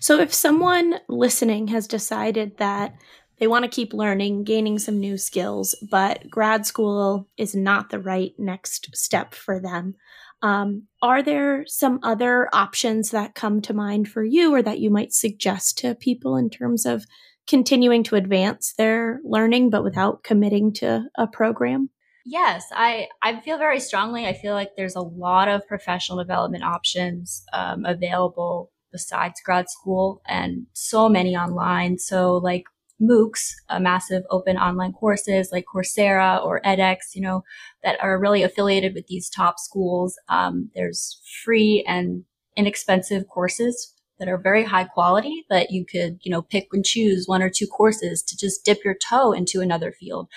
So 0.00 0.18
if 0.18 0.32
someone 0.32 1.00
listening 1.06 1.68
has 1.68 1.86
decided 1.86 2.56
that 2.56 2.96
they 3.38 3.46
want 3.46 3.64
to 3.64 3.70
keep 3.70 3.92
learning 3.92 4.44
gaining 4.44 4.78
some 4.78 4.98
new 4.98 5.16
skills 5.16 5.74
but 5.90 6.28
grad 6.30 6.66
school 6.66 7.28
is 7.36 7.54
not 7.54 7.90
the 7.90 8.00
right 8.00 8.32
next 8.38 8.94
step 8.94 9.34
for 9.34 9.60
them 9.60 9.94
um, 10.42 10.84
are 11.02 11.22
there 11.22 11.64
some 11.66 11.98
other 12.02 12.48
options 12.52 13.10
that 13.10 13.34
come 13.34 13.60
to 13.62 13.74
mind 13.74 14.08
for 14.08 14.22
you 14.22 14.54
or 14.54 14.62
that 14.62 14.80
you 14.80 14.90
might 14.90 15.12
suggest 15.12 15.78
to 15.78 15.94
people 15.94 16.36
in 16.36 16.50
terms 16.50 16.84
of 16.84 17.06
continuing 17.46 18.02
to 18.04 18.16
advance 18.16 18.74
their 18.76 19.20
learning 19.24 19.70
but 19.70 19.84
without 19.84 20.22
committing 20.24 20.72
to 20.74 21.04
a 21.16 21.26
program? 21.26 21.90
Yes, 22.24 22.64
I, 22.72 23.06
I 23.22 23.40
feel 23.40 23.56
very 23.56 23.78
strongly. 23.78 24.26
I 24.26 24.32
feel 24.32 24.54
like 24.54 24.70
there's 24.76 24.96
a 24.96 25.00
lot 25.00 25.48
of 25.48 25.66
professional 25.66 26.18
development 26.18 26.64
options 26.64 27.44
um, 27.52 27.84
available 27.84 28.72
besides 28.90 29.40
grad 29.44 29.70
school 29.70 30.20
and 30.26 30.66
so 30.72 31.08
many 31.08 31.36
online. 31.36 31.98
So, 31.98 32.36
like 32.36 32.64
MOOCs, 33.00 33.52
uh, 33.68 33.78
massive 33.78 34.22
open 34.30 34.56
online 34.56 34.92
courses 34.92 35.50
like 35.52 35.66
Coursera 35.72 36.44
or 36.44 36.60
edX, 36.62 37.14
you 37.14 37.20
know, 37.20 37.44
that 37.82 38.02
are 38.02 38.18
really 38.18 38.42
affiliated 38.42 38.94
with 38.94 39.06
these 39.06 39.28
top 39.28 39.58
schools. 39.58 40.18
Um, 40.28 40.70
there's 40.74 41.20
free 41.44 41.84
and 41.86 42.24
inexpensive 42.56 43.28
courses 43.28 43.92
that 44.18 44.28
are 44.28 44.38
very 44.38 44.64
high 44.64 44.84
quality 44.84 45.44
that 45.50 45.70
you 45.70 45.84
could, 45.84 46.18
you 46.22 46.30
know, 46.30 46.42
pick 46.42 46.68
and 46.72 46.84
choose 46.84 47.26
one 47.26 47.42
or 47.42 47.50
two 47.50 47.66
courses 47.66 48.22
to 48.22 48.36
just 48.36 48.64
dip 48.64 48.82
your 48.84 48.94
toe 48.94 49.32
into 49.32 49.60
another 49.60 49.92
field. 49.92 50.28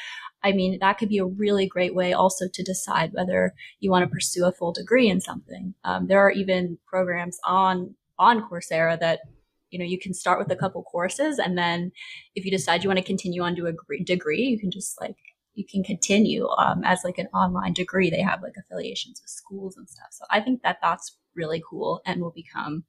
I 0.44 0.52
mean, 0.52 0.80
that 0.80 0.98
could 0.98 1.10
be 1.10 1.18
a 1.18 1.26
really 1.26 1.68
great 1.68 1.96
way 1.96 2.14
also 2.14 2.46
to 2.54 2.64
decide 2.64 3.12
whether 3.14 3.54
you 3.80 3.92
want 3.92 4.04
to 4.04 4.14
pursue 4.14 4.46
a 4.46 4.52
full 4.52 4.72
degree 4.72 5.10
in 5.10 5.22
something. 5.22 5.74
Um, 5.84 6.08
there 6.08 6.20
are 6.20 6.32
even 6.32 6.78
programs 6.88 7.40
on 7.46 7.96
on 8.18 8.48
Coursera 8.50 9.00
that 9.00 9.22
you 9.72 9.80
know 9.80 9.86
you 9.86 10.00
can 10.00 10.14
start 10.14 10.40
with 10.40 10.52
a 10.52 10.56
couple 10.56 10.84
courses 10.84 11.40
and 11.40 11.58
then 11.58 11.92
if 12.36 12.46
you 12.46 12.52
decide 12.52 12.84
you 12.84 12.90
want 12.90 12.98
to 13.00 13.06
continue 13.06 13.42
on 13.42 13.56
to 13.56 13.68
a 13.68 14.04
degree 14.04 14.44
you 14.44 14.60
can 14.60 14.72
just 14.72 15.00
like 15.00 15.16
you 15.60 15.66
can 15.66 15.84
continue 15.84 16.48
um, 16.58 16.82
as 16.84 17.02
like 17.04 17.18
an 17.18 17.28
online 17.34 17.74
degree. 17.74 18.10
They 18.10 18.22
have 18.22 18.42
like 18.42 18.54
affiliations 18.58 19.22
with 19.22 19.30
schools 19.30 19.78
and 19.78 19.88
stuff. 19.88 20.08
So 20.12 20.26
i 20.32 20.40
think 20.40 20.64
that 20.64 20.78
that's 20.82 21.18
really 21.36 21.62
cool 21.70 22.02
and 22.06 22.22
will 22.22 22.32
become 22.32 22.86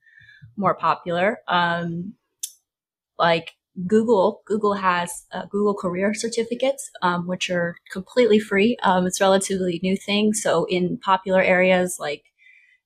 more 0.56 0.74
popular. 0.74 1.38
Um, 1.48 2.14
like 3.18 3.52
google 3.86 4.42
google 4.46 4.74
has 4.74 5.24
uh, 5.32 5.46
google 5.46 5.74
career 5.74 6.12
certificates 6.12 6.90
um, 7.02 7.26
which 7.26 7.50
are 7.50 7.76
completely 7.92 8.38
free. 8.38 8.76
Um, 8.82 9.06
it's 9.06 9.20
relatively 9.20 9.80
new 9.82 9.96
thing. 9.96 10.32
So 10.32 10.64
in 10.66 10.98
popular 10.98 11.42
areas 11.42 11.96
like 11.98 12.24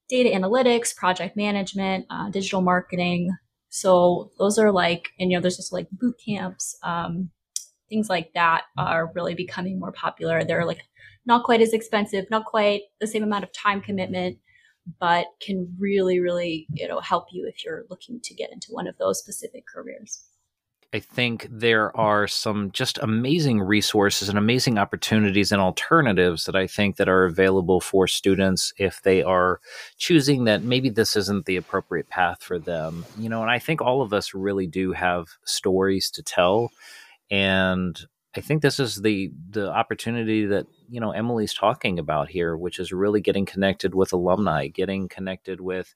data 0.09 0.31
analytics 0.31 0.95
project 0.97 1.37
management 1.37 2.07
uh, 2.11 2.31
digital 2.31 2.63
marketing 2.63 3.31
so 3.75 4.31
those 4.39 4.57
are 4.57 4.71
like, 4.71 5.09
and 5.19 5.33
you 5.33 5.37
know, 5.37 5.43
there's 5.43 5.57
just 5.57 5.73
like 5.73 5.89
boot 5.91 6.15
camps, 6.25 6.79
um, 6.85 7.31
things 7.89 8.09
like 8.09 8.33
that 8.33 8.63
are 8.79 9.11
really 9.17 9.35
becoming 9.35 9.81
more 9.81 9.91
popular. 9.91 10.45
They're 10.45 10.65
like 10.65 10.83
not 11.27 11.43
quite 11.43 11.61
as 11.61 11.73
expensive, 11.73 12.27
not 12.31 12.45
quite 12.45 12.83
the 13.01 13.09
same 13.09 13.25
amount 13.25 13.43
of 13.43 13.53
time 13.53 13.81
commitment, 13.81 14.39
but 15.01 15.27
can 15.43 15.75
really, 15.77 16.21
really, 16.21 16.69
you 16.73 16.87
know, 16.87 17.01
help 17.01 17.27
you 17.33 17.49
if 17.49 17.65
you're 17.65 17.83
looking 17.91 18.21
to 18.23 18.33
get 18.33 18.53
into 18.53 18.69
one 18.71 18.87
of 18.87 18.97
those 18.99 19.19
specific 19.19 19.65
careers. 19.67 20.25
I 20.95 21.01
think 21.01 21.49
there 21.51 21.95
are 21.97 22.29
some 22.29 22.71
just 22.71 22.99
amazing 22.99 23.61
resources 23.61 24.29
and 24.29 24.39
amazing 24.39 24.79
opportunities 24.79 25.51
and 25.51 25.61
alternatives 25.61 26.45
that 26.45 26.55
I 26.55 26.69
think 26.69 26.97
that 26.97 27.09
are 27.09 27.25
available 27.25 27.81
for 27.81 28.07
students 28.07 28.73
if 28.79 29.03
they 29.03 29.21
are 29.21 29.61
choosing 29.99 30.45
that 30.45 30.63
maybe 30.63 30.91
this 30.91 31.17
isn't 31.17 31.47
the 31.47 31.57
appropriate 31.57 32.09
path 32.11 32.45
for 32.45 32.61
them. 32.61 33.05
You 33.19 33.29
know, 33.29 33.43
and 33.43 33.51
I 33.51 33.59
think 33.59 33.81
all 33.81 34.03
of 34.03 34.13
us 34.13 34.35
really 34.35 34.69
do 34.69 34.93
have 34.93 35.31
stories 35.45 36.13
to 36.13 36.23
tell 36.23 36.71
and 37.29 37.99
I 38.37 38.41
think 38.41 38.63
this 38.63 38.81
is 38.81 39.03
the 39.03 39.33
the 39.51 39.71
opportunity 39.71 40.47
that 40.47 40.67
you 40.89 41.01
know 41.01 41.13
Emily's 41.13 41.55
talking 41.55 41.99
about 41.99 42.29
here, 42.29 42.57
which 42.57 42.79
is 42.79 42.93
really 42.93 43.21
getting 43.21 43.47
connected 43.47 43.95
with 43.95 44.13
alumni, 44.13 44.67
getting 44.69 45.09
connected 45.09 45.61
with 45.61 45.95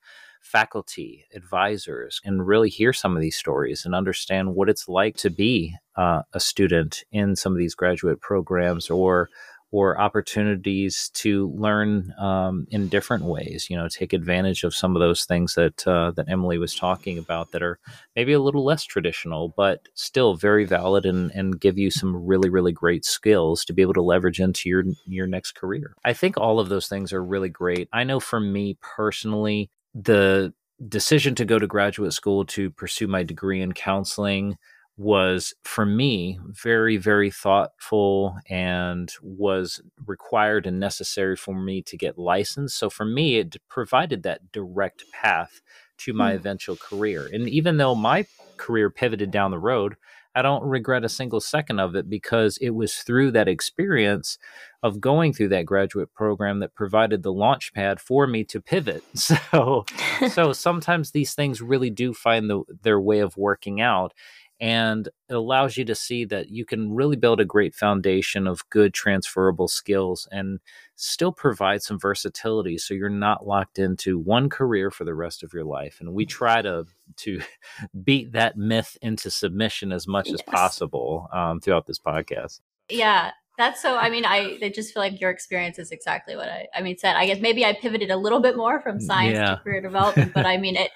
faculty, 0.48 1.26
advisors, 1.34 2.20
and 2.24 2.46
really 2.46 2.70
hear 2.70 2.92
some 2.92 3.14
of 3.14 3.20
these 3.20 3.36
stories 3.36 3.84
and 3.84 3.94
understand 3.94 4.54
what 4.54 4.68
it's 4.68 4.88
like 4.88 5.16
to 5.16 5.30
be 5.30 5.76
uh, 5.96 6.22
a 6.32 6.40
student 6.40 7.04
in 7.12 7.36
some 7.36 7.52
of 7.52 7.58
these 7.58 7.74
graduate 7.74 8.20
programs 8.20 8.88
or 8.88 9.28
or 9.70 10.00
opportunities 10.00 11.10
to 11.12 11.52
learn 11.54 12.14
um, 12.18 12.66
in 12.70 12.88
different 12.88 13.24
ways. 13.24 13.66
You 13.68 13.76
know, 13.76 13.86
take 13.88 14.14
advantage 14.14 14.64
of 14.64 14.74
some 14.74 14.96
of 14.96 15.00
those 15.00 15.24
things 15.24 15.54
that 15.54 15.86
uh, 15.86 16.12
that 16.12 16.28
Emily 16.28 16.58
was 16.58 16.74
talking 16.74 17.18
about 17.18 17.50
that 17.52 17.62
are 17.62 17.78
maybe 18.16 18.32
a 18.32 18.40
little 18.40 18.64
less 18.64 18.84
traditional, 18.84 19.52
but 19.56 19.80
still 19.94 20.34
very 20.34 20.64
valid 20.64 21.04
and 21.04 21.30
and 21.32 21.60
give 21.60 21.78
you 21.78 21.90
some 21.90 22.16
really 22.16 22.48
really 22.48 22.72
great 22.72 23.04
skills 23.04 23.64
to 23.66 23.72
be 23.72 23.82
able 23.82 23.94
to 23.94 24.02
leverage 24.02 24.40
into 24.40 24.68
your 24.68 24.84
your 25.06 25.26
next 25.26 25.52
career. 25.52 25.94
I 26.04 26.14
think 26.14 26.38
all 26.38 26.60
of 26.60 26.70
those 26.70 26.88
things 26.88 27.12
are 27.12 27.22
really 27.22 27.50
great. 27.50 27.88
I 27.92 28.04
know 28.04 28.20
for 28.20 28.40
me 28.40 28.78
personally, 28.80 29.70
the 29.94 30.52
decision 30.88 31.34
to 31.34 31.44
go 31.44 31.58
to 31.58 31.66
graduate 31.66 32.12
school 32.12 32.44
to 32.46 32.70
pursue 32.70 33.06
my 33.06 33.22
degree 33.22 33.60
in 33.60 33.72
counseling 33.72 34.56
was 34.96 35.54
for 35.62 35.86
me 35.86 36.38
very 36.48 36.96
very 36.96 37.30
thoughtful 37.30 38.36
and 38.50 39.12
was 39.22 39.80
required 40.06 40.66
and 40.66 40.80
necessary 40.80 41.36
for 41.36 41.54
me 41.54 41.80
to 41.82 41.96
get 41.96 42.18
licensed 42.18 42.76
so 42.76 42.90
for 42.90 43.04
me 43.04 43.36
it 43.36 43.56
provided 43.68 44.24
that 44.24 44.50
direct 44.50 45.04
path 45.12 45.60
to 45.96 46.12
my 46.12 46.32
mm. 46.32 46.36
eventual 46.36 46.76
career 46.76 47.28
and 47.32 47.48
even 47.48 47.76
though 47.76 47.94
my 47.94 48.26
career 48.56 48.90
pivoted 48.90 49.30
down 49.30 49.52
the 49.52 49.58
road 49.58 49.96
I 50.38 50.42
don't 50.42 50.62
regret 50.62 51.04
a 51.04 51.08
single 51.08 51.40
second 51.40 51.80
of 51.80 51.96
it 51.96 52.08
because 52.08 52.58
it 52.58 52.70
was 52.70 52.94
through 52.94 53.32
that 53.32 53.48
experience 53.48 54.38
of 54.84 55.00
going 55.00 55.32
through 55.32 55.48
that 55.48 55.66
graduate 55.66 56.14
program 56.14 56.60
that 56.60 56.76
provided 56.76 57.24
the 57.24 57.32
launch 57.32 57.72
pad 57.74 57.98
for 58.00 58.28
me 58.28 58.44
to 58.44 58.60
pivot. 58.60 59.02
So 59.14 59.84
so 60.30 60.52
sometimes 60.52 61.10
these 61.10 61.34
things 61.34 61.60
really 61.60 61.90
do 61.90 62.14
find 62.14 62.48
the, 62.48 62.62
their 62.82 63.00
way 63.00 63.18
of 63.18 63.36
working 63.36 63.80
out 63.80 64.12
and 64.60 65.08
it 65.28 65.34
allows 65.34 65.76
you 65.76 65.84
to 65.84 65.94
see 65.94 66.24
that 66.26 66.50
you 66.50 66.64
can 66.64 66.94
really 66.94 67.16
build 67.16 67.40
a 67.40 67.44
great 67.44 67.74
foundation 67.74 68.46
of 68.46 68.68
good 68.70 68.92
transferable 68.94 69.68
skills 69.68 70.28
and 70.30 70.60
still 71.00 71.30
provide 71.30 71.80
some 71.80 71.96
versatility 71.96 72.76
so 72.76 72.92
you're 72.92 73.08
not 73.08 73.46
locked 73.46 73.78
into 73.78 74.18
one 74.18 74.48
career 74.48 74.90
for 74.90 75.04
the 75.04 75.14
rest 75.14 75.44
of 75.44 75.54
your 75.54 75.62
life 75.62 75.98
and 76.00 76.12
we 76.12 76.26
try 76.26 76.60
to 76.60 76.84
to 77.14 77.40
beat 78.04 78.32
that 78.32 78.56
myth 78.56 78.98
into 79.00 79.30
submission 79.30 79.92
as 79.92 80.08
much 80.08 80.26
yes. 80.26 80.34
as 80.34 80.42
possible 80.42 81.28
um, 81.32 81.60
throughout 81.60 81.86
this 81.86 82.00
podcast 82.00 82.58
yeah 82.90 83.30
that's 83.56 83.80
so 83.80 83.96
i 83.96 84.10
mean 84.10 84.24
i, 84.24 84.58
I 84.60 84.72
just 84.74 84.92
feel 84.92 85.00
like 85.00 85.20
your 85.20 85.30
experience 85.30 85.78
is 85.78 85.92
exactly 85.92 86.34
what 86.34 86.48
i 86.48 86.66
i 86.74 86.82
mean 86.82 86.98
said 86.98 87.14
i 87.14 87.26
guess 87.26 87.38
maybe 87.40 87.64
i 87.64 87.74
pivoted 87.74 88.10
a 88.10 88.16
little 88.16 88.40
bit 88.40 88.56
more 88.56 88.80
from 88.80 89.00
science 89.00 89.36
yeah. 89.36 89.54
to 89.54 89.60
career 89.62 89.80
development 89.80 90.34
but 90.34 90.46
i 90.46 90.56
mean 90.56 90.74
it 90.74 90.90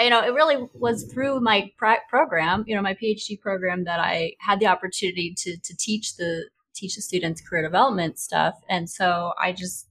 you 0.00 0.10
know, 0.10 0.22
it 0.22 0.32
really 0.32 0.68
was 0.74 1.10
through 1.12 1.40
my 1.40 1.72
program, 2.08 2.62
you 2.68 2.76
know, 2.76 2.82
my 2.82 2.94
PhD 2.94 3.40
program 3.40 3.82
that 3.82 3.98
I 3.98 4.34
had 4.38 4.60
the 4.60 4.66
opportunity 4.66 5.34
to 5.38 5.56
to 5.56 5.76
teach 5.76 6.16
the 6.16 6.48
teach 6.78 6.96
the 6.96 7.02
students 7.02 7.40
career 7.40 7.62
development 7.62 8.18
stuff. 8.18 8.54
And 8.68 8.88
so 8.88 9.32
I 9.40 9.52
just, 9.52 9.88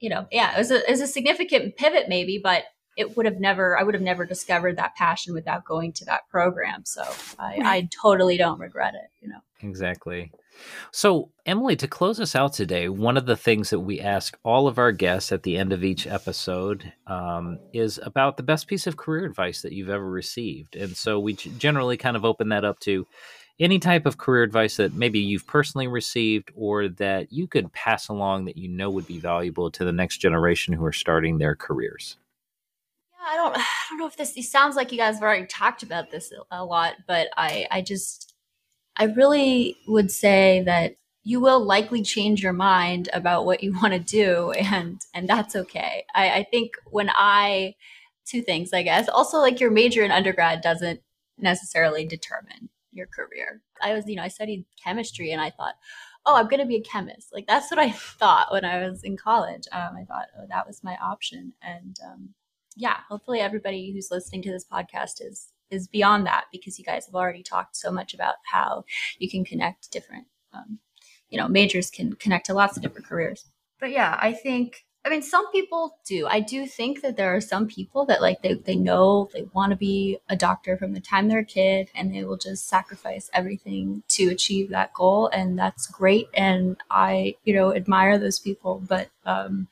you 0.00 0.10
know, 0.10 0.26
yeah, 0.30 0.54
it 0.54 0.58
was 0.58 0.70
a, 0.70 0.86
it 0.86 0.90
was 0.90 1.00
a 1.00 1.06
significant 1.06 1.76
pivot 1.76 2.08
maybe, 2.08 2.40
but 2.42 2.64
it 2.96 3.16
would 3.16 3.24
have 3.26 3.40
never, 3.40 3.78
I 3.78 3.82
would 3.82 3.94
have 3.94 4.02
never 4.02 4.26
discovered 4.26 4.76
that 4.76 4.94
passion 4.96 5.32
without 5.32 5.64
going 5.64 5.92
to 5.94 6.04
that 6.06 6.28
program. 6.30 6.82
So 6.84 7.02
I, 7.38 7.58
I 7.64 7.88
totally 8.02 8.36
don't 8.36 8.60
regret 8.60 8.94
it, 8.94 9.10
you 9.20 9.28
know. 9.28 9.38
Exactly. 9.62 10.30
So, 10.90 11.30
Emily, 11.46 11.76
to 11.76 11.88
close 11.88 12.20
us 12.20 12.36
out 12.36 12.52
today, 12.52 12.88
one 12.88 13.16
of 13.16 13.24
the 13.24 13.36
things 13.36 13.70
that 13.70 13.80
we 13.80 14.00
ask 14.00 14.36
all 14.44 14.68
of 14.68 14.78
our 14.78 14.92
guests 14.92 15.32
at 15.32 15.42
the 15.44 15.56
end 15.56 15.72
of 15.72 15.82
each 15.82 16.06
episode 16.06 16.92
um, 17.06 17.58
is 17.72 17.98
about 18.02 18.36
the 18.36 18.42
best 18.42 18.66
piece 18.66 18.86
of 18.86 18.96
career 18.98 19.24
advice 19.24 19.62
that 19.62 19.72
you've 19.72 19.88
ever 19.88 20.08
received. 20.08 20.76
And 20.76 20.96
so 20.96 21.18
we 21.18 21.34
generally 21.34 21.96
kind 21.96 22.16
of 22.16 22.24
open 22.24 22.50
that 22.50 22.64
up 22.64 22.80
to 22.80 23.06
any 23.60 23.78
type 23.78 24.06
of 24.06 24.18
career 24.18 24.42
advice 24.42 24.76
that 24.76 24.94
maybe 24.94 25.18
you've 25.18 25.46
personally 25.46 25.86
received 25.86 26.50
or 26.54 26.88
that 26.88 27.32
you 27.32 27.46
could 27.46 27.72
pass 27.72 28.08
along 28.08 28.46
that 28.46 28.56
you 28.56 28.68
know 28.68 28.90
would 28.90 29.06
be 29.06 29.18
valuable 29.18 29.70
to 29.70 29.84
the 29.84 29.92
next 29.92 30.18
generation 30.18 30.74
who 30.74 30.84
are 30.84 30.92
starting 30.92 31.38
their 31.38 31.54
careers? 31.54 32.16
Yeah, 33.12 33.26
I 33.32 33.36
don't, 33.36 33.56
I 33.58 33.64
don't 33.90 33.98
know 33.98 34.06
if 34.06 34.16
this, 34.16 34.36
it 34.36 34.44
sounds 34.44 34.76
like 34.76 34.92
you 34.92 34.98
guys 34.98 35.14
have 35.16 35.22
already 35.22 35.46
talked 35.46 35.82
about 35.82 36.10
this 36.10 36.32
a 36.50 36.64
lot, 36.64 36.94
but 37.06 37.28
I, 37.36 37.66
I 37.70 37.82
just, 37.82 38.34
I 38.96 39.04
really 39.04 39.76
would 39.86 40.10
say 40.10 40.62
that 40.66 40.96
you 41.24 41.40
will 41.40 41.64
likely 41.64 42.02
change 42.02 42.42
your 42.42 42.52
mind 42.52 43.08
about 43.12 43.46
what 43.46 43.62
you 43.62 43.72
want 43.82 43.92
to 43.92 43.98
do 43.98 44.50
and 44.52 45.00
and 45.14 45.28
that's 45.28 45.56
okay 45.56 46.04
I, 46.14 46.30
I 46.30 46.46
think 46.50 46.72
when 46.90 47.10
i 47.10 47.74
two 48.24 48.42
things 48.42 48.72
i 48.72 48.82
guess 48.82 49.08
also 49.08 49.38
like 49.38 49.60
your 49.60 49.70
major 49.70 50.02
in 50.02 50.10
undergrad 50.10 50.60
doesn't 50.62 51.00
necessarily 51.38 52.04
determine 52.04 52.68
your 52.92 53.06
career. 53.06 53.60
I 53.82 53.92
was 53.94 54.06
you 54.06 54.16
know 54.16 54.22
i 54.22 54.28
studied 54.28 54.64
chemistry 54.82 55.32
and 55.32 55.40
i 55.40 55.50
thought 55.50 55.74
oh 56.26 56.36
i'm 56.36 56.48
going 56.48 56.60
to 56.60 56.66
be 56.66 56.76
a 56.76 56.82
chemist. 56.82 57.32
Like 57.32 57.46
that's 57.46 57.70
what 57.70 57.80
i 57.80 57.90
thought 58.18 58.52
when 58.52 58.64
i 58.64 58.86
was 58.86 59.02
in 59.02 59.16
college. 59.16 59.64
Um, 59.72 59.96
i 59.96 60.04
thought 60.04 60.28
oh 60.38 60.46
that 60.48 60.66
was 60.66 60.84
my 60.84 60.96
option. 61.02 61.52
And 61.62 61.96
um, 62.06 62.28
yeah 62.76 62.98
hopefully 63.08 63.40
everybody 63.40 63.92
who's 63.92 64.10
listening 64.10 64.42
to 64.42 64.52
this 64.52 64.64
podcast 64.64 65.20
is 65.20 65.48
is 65.70 65.88
beyond 65.88 66.26
that 66.26 66.44
because 66.52 66.78
you 66.78 66.84
guys 66.84 67.06
have 67.06 67.14
already 67.14 67.42
talked 67.42 67.76
so 67.76 67.90
much 67.90 68.14
about 68.14 68.34
how 68.44 68.84
you 69.18 69.28
can 69.28 69.44
connect 69.44 69.90
different 69.90 70.26
um, 70.52 70.78
you 71.28 71.38
know 71.38 71.48
majors 71.48 71.90
can 71.90 72.12
connect 72.14 72.46
to 72.46 72.54
lots 72.54 72.76
of 72.76 72.82
different 72.82 73.06
careers. 73.06 73.46
But 73.80 73.90
yeah 73.90 74.16
i 74.20 74.32
think 74.32 74.84
i 75.04 75.08
mean 75.08 75.22
some 75.22 75.50
people 75.50 75.96
do. 76.06 76.26
I 76.26 76.40
do 76.40 76.66
think 76.66 77.02
that 77.02 77.16
there 77.16 77.34
are 77.34 77.40
some 77.40 77.66
people 77.66 78.06
that 78.06 78.20
like 78.22 78.42
they, 78.42 78.54
they 78.54 78.76
know 78.76 79.28
they 79.32 79.44
want 79.52 79.70
to 79.70 79.76
be 79.76 80.18
a 80.28 80.36
doctor 80.36 80.76
from 80.76 80.92
the 80.92 81.00
time 81.00 81.28
they're 81.28 81.40
a 81.40 81.44
kid 81.44 81.90
and 81.94 82.14
they 82.14 82.24
will 82.24 82.36
just 82.36 82.68
sacrifice 82.68 83.30
everything 83.32 84.02
to 84.08 84.28
achieve 84.28 84.70
that 84.70 84.92
goal 84.94 85.28
and 85.32 85.58
that's 85.58 85.86
great 85.86 86.28
and 86.34 86.76
i 86.90 87.34
you 87.44 87.54
know 87.54 87.74
admire 87.74 88.18
those 88.18 88.38
people 88.38 88.82
but 88.88 89.08
um 89.26 89.68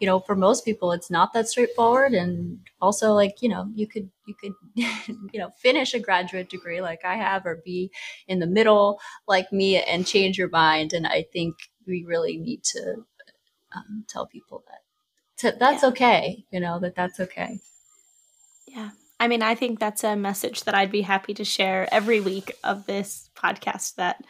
you 0.00 0.06
know 0.06 0.20
for 0.20 0.34
most 0.34 0.64
people 0.64 0.92
it's 0.92 1.10
not 1.10 1.32
that 1.32 1.48
straightforward 1.48 2.12
and 2.12 2.58
also 2.80 3.12
like 3.12 3.40
you 3.40 3.48
know 3.48 3.68
you 3.74 3.86
could 3.86 4.10
you 4.26 4.34
could 4.34 4.52
you 4.74 5.40
know 5.40 5.50
finish 5.56 5.94
a 5.94 6.00
graduate 6.00 6.48
degree 6.48 6.80
like 6.80 7.04
i 7.04 7.14
have 7.14 7.46
or 7.46 7.62
be 7.64 7.90
in 8.28 8.38
the 8.40 8.46
middle 8.46 8.98
like 9.28 9.52
me 9.52 9.76
and 9.80 10.06
change 10.06 10.36
your 10.36 10.48
mind 10.48 10.92
and 10.92 11.06
i 11.06 11.24
think 11.32 11.54
we 11.86 12.04
really 12.04 12.36
need 12.36 12.62
to 12.62 13.04
um, 13.74 14.04
tell 14.08 14.26
people 14.26 14.64
that 14.66 14.80
to, 15.38 15.56
that's 15.58 15.82
yeah. 15.82 15.88
okay 15.88 16.44
you 16.50 16.60
know 16.60 16.78
that 16.80 16.94
that's 16.94 17.20
okay 17.20 17.58
yeah 18.66 18.90
i 19.20 19.28
mean 19.28 19.42
i 19.42 19.54
think 19.54 19.78
that's 19.78 20.04
a 20.04 20.16
message 20.16 20.64
that 20.64 20.74
i'd 20.74 20.92
be 20.92 21.02
happy 21.02 21.34
to 21.34 21.44
share 21.44 21.88
every 21.92 22.20
week 22.20 22.52
of 22.62 22.86
this 22.86 23.30
podcast 23.36 23.96
that 23.96 24.22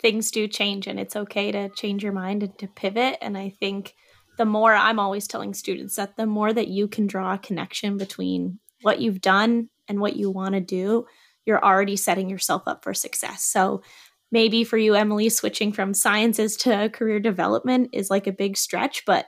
things 0.00 0.30
do 0.30 0.46
change 0.46 0.86
and 0.86 0.98
it's 0.98 1.16
okay 1.16 1.50
to 1.50 1.68
change 1.70 2.02
your 2.02 2.12
mind 2.12 2.42
and 2.42 2.58
to 2.58 2.66
pivot 2.66 3.16
and 3.20 3.36
i 3.36 3.48
think 3.48 3.94
the 4.38 4.46
more 4.46 4.72
I'm 4.72 4.98
always 4.98 5.26
telling 5.26 5.52
students 5.52 5.96
that 5.96 6.16
the 6.16 6.24
more 6.24 6.52
that 6.52 6.68
you 6.68 6.88
can 6.88 7.06
draw 7.06 7.34
a 7.34 7.38
connection 7.38 7.98
between 7.98 8.60
what 8.82 9.00
you've 9.00 9.20
done 9.20 9.68
and 9.88 10.00
what 10.00 10.16
you 10.16 10.30
want 10.30 10.54
to 10.54 10.60
do, 10.60 11.06
you're 11.44 11.62
already 11.62 11.96
setting 11.96 12.30
yourself 12.30 12.62
up 12.66 12.84
for 12.84 12.94
success. 12.94 13.42
So 13.42 13.82
maybe 14.30 14.64
for 14.64 14.76
you, 14.76 14.94
Emily, 14.94 15.28
switching 15.28 15.72
from 15.72 15.94
sciences 15.94 16.56
to 16.58 16.90
career 16.90 17.20
development 17.20 17.90
is 17.92 18.10
like 18.10 18.26
a 18.26 18.32
big 18.32 18.56
stretch, 18.56 19.04
but 19.06 19.26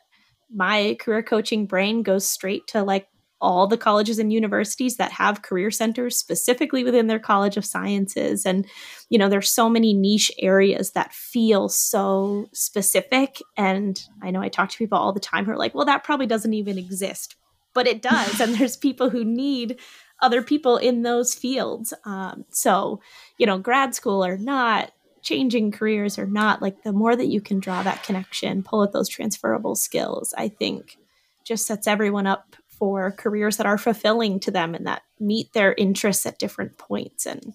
my 0.53 0.97
career 1.01 1.23
coaching 1.23 1.67
brain 1.67 2.03
goes 2.03 2.27
straight 2.27 2.67
to 2.69 2.83
like 2.83 3.07
all 3.41 3.67
the 3.67 3.79
colleges 3.79 4.19
and 4.19 4.33
universities 4.33 4.97
that 4.97 5.13
have 5.13 5.43
career 5.43 5.71
centers 5.71 6.17
specifically 6.17 6.85
within 6.85 7.07
their 7.07 7.19
college 7.19 7.57
of 7.57 7.65
sciences. 7.65 8.45
And 8.45 8.67
you 9.09 9.19
know 9.19 9.29
there's 9.29 9.51
so 9.51 9.69
many 9.69 9.95
niche 9.95 10.31
areas 10.39 10.93
that 10.93 11.13
feel 11.13 11.69
so 11.69 12.47
specific. 12.53 13.41
And 13.57 14.01
i 14.23 14.31
know 14.31 14.43
i 14.43 14.49
talk 14.49 14.69
to 14.71 14.79
people 14.79 14.99
all 14.99 15.13
the 15.13 15.21
time 15.21 15.45
who 15.45 15.53
are 15.53 15.57
like 15.57 15.75
well 15.75 15.87
that 15.87 16.05
probably 16.05 16.27
doesn't 16.27 16.55
even 16.55 16.79
exist. 16.79 17.37
But 17.73 17.87
it 17.87 18.03
does. 18.03 18.41
And 18.41 18.55
there's 18.57 18.77
people 18.77 19.11
who 19.11 19.25
need 19.25 19.79
other 20.23 20.43
people 20.43 20.77
in 20.77 21.03
those 21.03 21.35
fields. 21.35 21.93
Um, 22.05 22.45
so 22.51 23.01
you 23.41 23.47
know 23.47 23.59
grad 23.59 23.95
school 23.95 24.25
or 24.25 24.37
not 24.37 24.93
changing 25.23 25.73
careers 25.73 26.19
or 26.19 26.27
not 26.27 26.63
like 26.63 26.83
the 26.83 26.93
more 26.93 27.17
that 27.17 27.27
you 27.27 27.41
can 27.41 27.59
draw 27.59 27.83
that 27.83 28.03
connection 28.03 28.63
pull 28.63 28.83
at 28.83 28.93
those 28.93 29.09
transferable 29.09 29.75
skills 29.75 30.33
i 30.39 30.49
think 30.49 30.97
just 31.45 31.67
sets 31.67 31.87
everyone 31.87 32.27
up 32.27 32.55
for 32.69 33.11
careers 33.13 33.57
that 33.57 33.67
are 33.67 33.79
fulfilling 33.79 34.39
to 34.39 34.51
them 34.51 34.75
and 34.75 34.87
that 34.87 35.03
meet 35.19 35.53
their 35.53 35.75
interests 35.75 36.25
at 36.27 36.39
different 36.39 36.79
points 36.79 37.27
and 37.27 37.55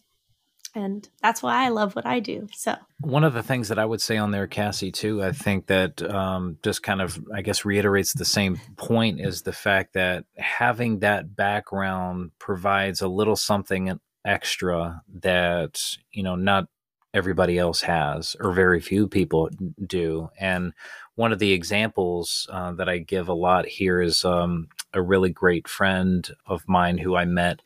and 0.76 1.08
that's 1.22 1.42
why 1.42 1.66
I 1.66 1.70
love 1.70 1.96
what 1.96 2.06
I 2.06 2.20
do. 2.20 2.48
So 2.54 2.76
one 3.00 3.24
of 3.24 3.34
the 3.34 3.42
things 3.42 3.70
that 3.70 3.80
I 3.80 3.86
would 3.86 4.02
say 4.02 4.18
on 4.18 4.32
there, 4.32 4.46
Cassie, 4.46 4.92
too, 4.92 5.24
I 5.24 5.32
think 5.32 5.68
that 5.68 6.02
um, 6.04 6.58
just 6.62 6.84
kind 6.84 7.02
of, 7.02 7.18
I 7.34 7.42
guess, 7.42 7.66
reiterates 7.66 8.14
the 8.14 8.26
same 8.26 8.60
point 8.76 9.22
is 9.22 9.42
the 9.42 9.54
fact 9.54 9.94
that 9.94 10.26
having 10.38 11.00
that 11.00 11.36
background 11.36 12.32
provides 12.40 13.02
a 13.02 13.08
little 13.08 13.36
something 13.36 14.00
extra 14.26 15.02
that 15.22 15.80
you 16.12 16.24
know 16.24 16.36
not 16.36 16.66
everybody 17.14 17.58
else 17.58 17.82
has 17.82 18.36
or 18.42 18.52
very 18.52 18.82
few 18.82 19.08
people 19.08 19.50
do 19.86 20.30
and 20.40 20.74
one 21.14 21.32
of 21.32 21.40
the 21.40 21.54
examples 21.54 22.48
uh, 22.52 22.74
that 22.74 22.90
I 22.90 22.98
give 22.98 23.30
a 23.30 23.34
lot 23.34 23.66
here 23.66 24.02
is 24.02 24.26
um, 24.26 24.68
a 24.94 25.02
really 25.02 25.30
great 25.30 25.68
friend 25.68 26.30
of 26.46 26.68
mine 26.68 26.98
who 26.98 27.16
I 27.16 27.24
met 27.24 27.62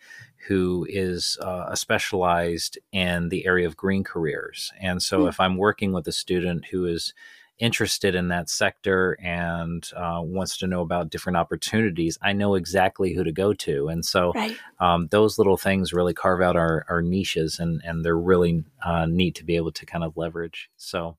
who 0.47 0.85
is 0.89 1.37
uh, 1.41 1.75
specialized 1.75 2.79
in 2.91 3.29
the 3.29 3.45
area 3.45 3.67
of 3.67 3.77
green 3.77 4.03
careers. 4.03 4.71
And 4.79 5.01
so 5.01 5.23
mm. 5.23 5.29
if 5.29 5.39
I'm 5.39 5.57
working 5.57 5.91
with 5.91 6.07
a 6.07 6.11
student 6.11 6.65
who 6.71 6.85
is 6.85 7.13
interested 7.59 8.15
in 8.15 8.29
that 8.29 8.49
sector 8.49 9.17
and 9.21 9.85
uh, 9.95 10.21
wants 10.23 10.57
to 10.57 10.67
know 10.67 10.81
about 10.81 11.09
different 11.09 11.35
opportunities, 11.37 12.17
I 12.21 12.31
know 12.31 12.55
exactly 12.55 13.13
who 13.13 13.23
to 13.23 13.33
go 13.33 13.53
to. 13.53 13.89
And 13.89 14.05
so 14.05 14.31
right. 14.33 14.55
um, 14.79 15.07
those 15.11 15.37
little 15.37 15.57
things 15.57 15.93
really 15.93 16.13
carve 16.13 16.41
out 16.41 16.55
our, 16.55 16.85
our 16.89 17.01
niches 17.01 17.59
and, 17.59 17.81
and 17.83 18.03
they're 18.03 18.17
really 18.17 18.63
uh, 18.83 19.05
neat 19.05 19.35
to 19.35 19.43
be 19.43 19.55
able 19.55 19.71
to 19.71 19.85
kind 19.85 20.03
of 20.03 20.17
leverage. 20.17 20.69
So, 20.77 21.17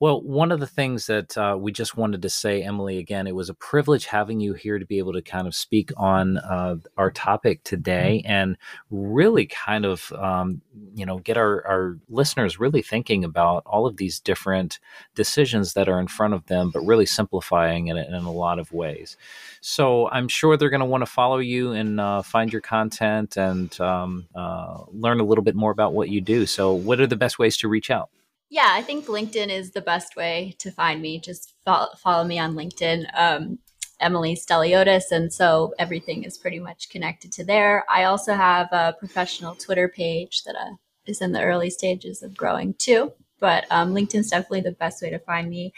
well, 0.00 0.22
one 0.22 0.52
of 0.52 0.60
the 0.60 0.66
things 0.66 1.06
that 1.06 1.36
uh, 1.36 1.56
we 1.58 1.72
just 1.72 1.96
wanted 1.96 2.22
to 2.22 2.30
say, 2.30 2.62
Emily, 2.62 2.98
again, 2.98 3.26
it 3.26 3.34
was 3.34 3.48
a 3.48 3.54
privilege 3.54 4.06
having 4.06 4.40
you 4.40 4.54
here 4.54 4.78
to 4.78 4.86
be 4.86 4.98
able 4.98 5.12
to 5.12 5.22
kind 5.22 5.46
of 5.46 5.54
speak 5.54 5.92
on 5.96 6.38
uh, 6.38 6.76
our 6.96 7.10
topic 7.10 7.62
today 7.64 8.22
mm-hmm. 8.24 8.32
and 8.32 8.56
really 8.90 9.46
kind 9.46 9.84
of, 9.84 10.12
um, 10.12 10.60
you 10.94 11.04
know, 11.04 11.18
get 11.18 11.36
our, 11.36 11.66
our 11.66 11.98
listeners 12.08 12.58
really 12.58 12.82
thinking 12.82 13.24
about 13.24 13.62
all 13.66 13.86
of 13.86 13.96
these 13.96 14.20
different 14.20 14.78
decisions 15.14 15.74
that 15.74 15.88
are 15.88 16.00
in 16.00 16.08
front 16.08 16.34
of 16.34 16.46
them, 16.46 16.70
but 16.72 16.80
really 16.80 17.06
simplifying 17.06 17.88
it 17.88 17.96
in 17.96 18.14
a 18.14 18.32
lot 18.32 18.58
of 18.58 18.72
ways. 18.72 19.16
So 19.60 20.08
I'm 20.08 20.28
sure 20.28 20.56
they're 20.56 20.70
going 20.70 20.80
to 20.80 20.86
want 20.86 21.02
to 21.02 21.06
follow 21.06 21.38
you 21.38 21.72
and 21.72 22.00
uh, 22.00 22.22
find 22.22 22.52
your 22.52 22.62
content 22.62 23.36
and 23.36 23.78
um, 23.80 24.26
uh, 24.34 24.84
learn 24.92 25.20
a 25.20 25.24
little 25.24 25.44
bit 25.44 25.54
more 25.54 25.70
about 25.70 25.92
what 25.92 26.08
you 26.08 26.20
do. 26.20 26.46
So, 26.46 26.74
what 26.80 27.00
are 27.00 27.06
the 27.06 27.16
best 27.16 27.38
ways 27.38 27.56
to 27.58 27.68
reach 27.68 27.90
out? 27.90 28.10
Yeah, 28.50 28.68
I 28.70 28.82
think 28.82 29.06
LinkedIn 29.06 29.48
is 29.48 29.70
the 29.70 29.80
best 29.80 30.16
way 30.16 30.56
to 30.58 30.72
find 30.72 31.00
me. 31.00 31.20
Just 31.20 31.54
follow, 31.64 31.88
follow 31.96 32.24
me 32.24 32.38
on 32.38 32.54
LinkedIn, 32.54 33.06
um, 33.14 33.58
Emily 34.00 34.34
Steliotes. 34.34 35.12
And 35.12 35.32
so 35.32 35.72
everything 35.78 36.24
is 36.24 36.36
pretty 36.36 36.58
much 36.58 36.88
connected 36.88 37.32
to 37.32 37.44
there. 37.44 37.84
I 37.88 38.04
also 38.04 38.34
have 38.34 38.68
a 38.72 38.96
professional 38.98 39.54
Twitter 39.54 39.88
page 39.88 40.42
that 40.44 40.56
uh, 40.56 40.74
is 41.06 41.20
in 41.20 41.32
the 41.32 41.42
early 41.42 41.70
stages 41.70 42.22
of 42.22 42.36
growing 42.36 42.74
too. 42.74 43.12
But 43.38 43.66
um, 43.70 43.94
LinkedIn's 43.94 44.30
definitely 44.30 44.62
the 44.62 44.72
best 44.72 45.00
way 45.00 45.10
to 45.10 45.18
find 45.20 45.48
me. 45.48 45.72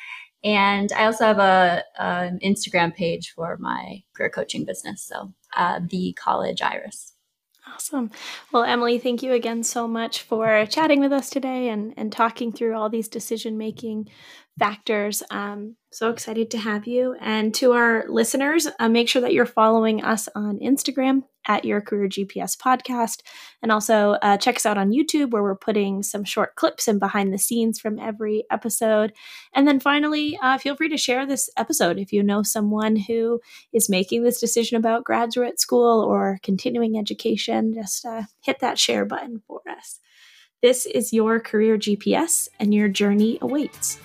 And 0.45 0.91
I 0.93 1.05
also 1.05 1.25
have 1.25 1.39
a 1.39 1.85
an 1.99 2.41
Instagram 2.41 2.95
page 2.95 3.33
for 3.33 3.57
my 3.59 4.03
career 4.15 4.31
coaching 4.31 4.65
business. 4.65 5.03
So 5.03 5.33
uh, 5.57 5.81
the 5.89 6.15
College 6.15 6.63
Iris. 6.63 7.13
Awesome. 7.75 8.11
Well, 8.53 8.65
Emily, 8.65 8.99
thank 8.99 9.23
you 9.23 9.33
again 9.33 9.63
so 9.63 9.89
much 9.89 10.23
for 10.23 10.67
chatting 10.67 11.01
with 11.01 11.13
us 11.13 11.31
today 11.31 11.69
and, 11.69 11.95
and 11.97 12.13
talking 12.13 12.53
through 12.53 12.77
all 12.77 12.91
these 12.91 13.09
decision 13.09 13.57
making 13.57 14.09
factors. 14.59 15.23
Um, 15.31 15.77
so 15.91 16.11
excited 16.11 16.51
to 16.51 16.59
have 16.59 16.87
you. 16.87 17.17
And 17.21 17.55
to 17.57 17.73
our 17.73 18.05
listeners, 18.09 18.69
uh, 18.79 18.89
make 18.89 19.09
sure 19.09 19.23
that 19.23 19.33
you're 19.33 19.47
following 19.47 20.05
us 20.05 20.29
on 20.35 20.59
Instagram 20.59 21.23
at 21.47 21.65
Your 21.65 21.81
Career 21.81 22.09
GPS 22.09 22.57
podcast. 22.57 23.21
And 23.63 23.73
also 23.73 24.13
uh, 24.23 24.37
check 24.37 24.57
us 24.57 24.67
out 24.67 24.79
on 24.79 24.91
YouTube 24.91 25.31
where 25.31 25.43
we're 25.43 25.55
putting 25.55 26.03
some 26.03 26.25
short 26.25 26.55
clips 26.57 26.89
and 26.89 27.01
behind 27.01 27.33
the 27.33 27.39
scenes 27.39 27.79
from 27.79 27.99
every 27.99 28.45
episode. 28.51 29.13
And 29.55 29.67
then 29.67 29.81
finally, 29.81 30.39
uh, 30.43 30.59
feel 30.59 30.77
free 30.77 30.89
to 30.89 30.97
share 30.97 31.27
this 31.27 31.51
episode 31.57 31.99
if 31.99 32.13
you 32.13 32.23
know 32.23 32.43
someone 32.43 32.97
who 32.97 33.41
is 33.73 33.89
making 33.89 34.25
this 34.25 34.41
decision 34.41 34.77
about 34.77 35.05
graduate 35.05 35.61
school 35.61 36.01
or 36.03 36.39
continuing 36.43 36.99
education. 36.99 37.75
Just 37.75 38.05
uh, 38.05 38.23
hit 38.41 38.61
that 38.61 38.79
share 38.79 39.05
button 39.05 39.43
for 39.47 39.61
us. 39.69 40.01
This 40.63 40.87
is 40.87 41.13
your 41.13 41.41
career 41.41 41.77
GPS, 41.77 42.47
and 42.61 42.73
your 42.73 42.89
journey 42.89 43.37
awaits. 43.41 43.99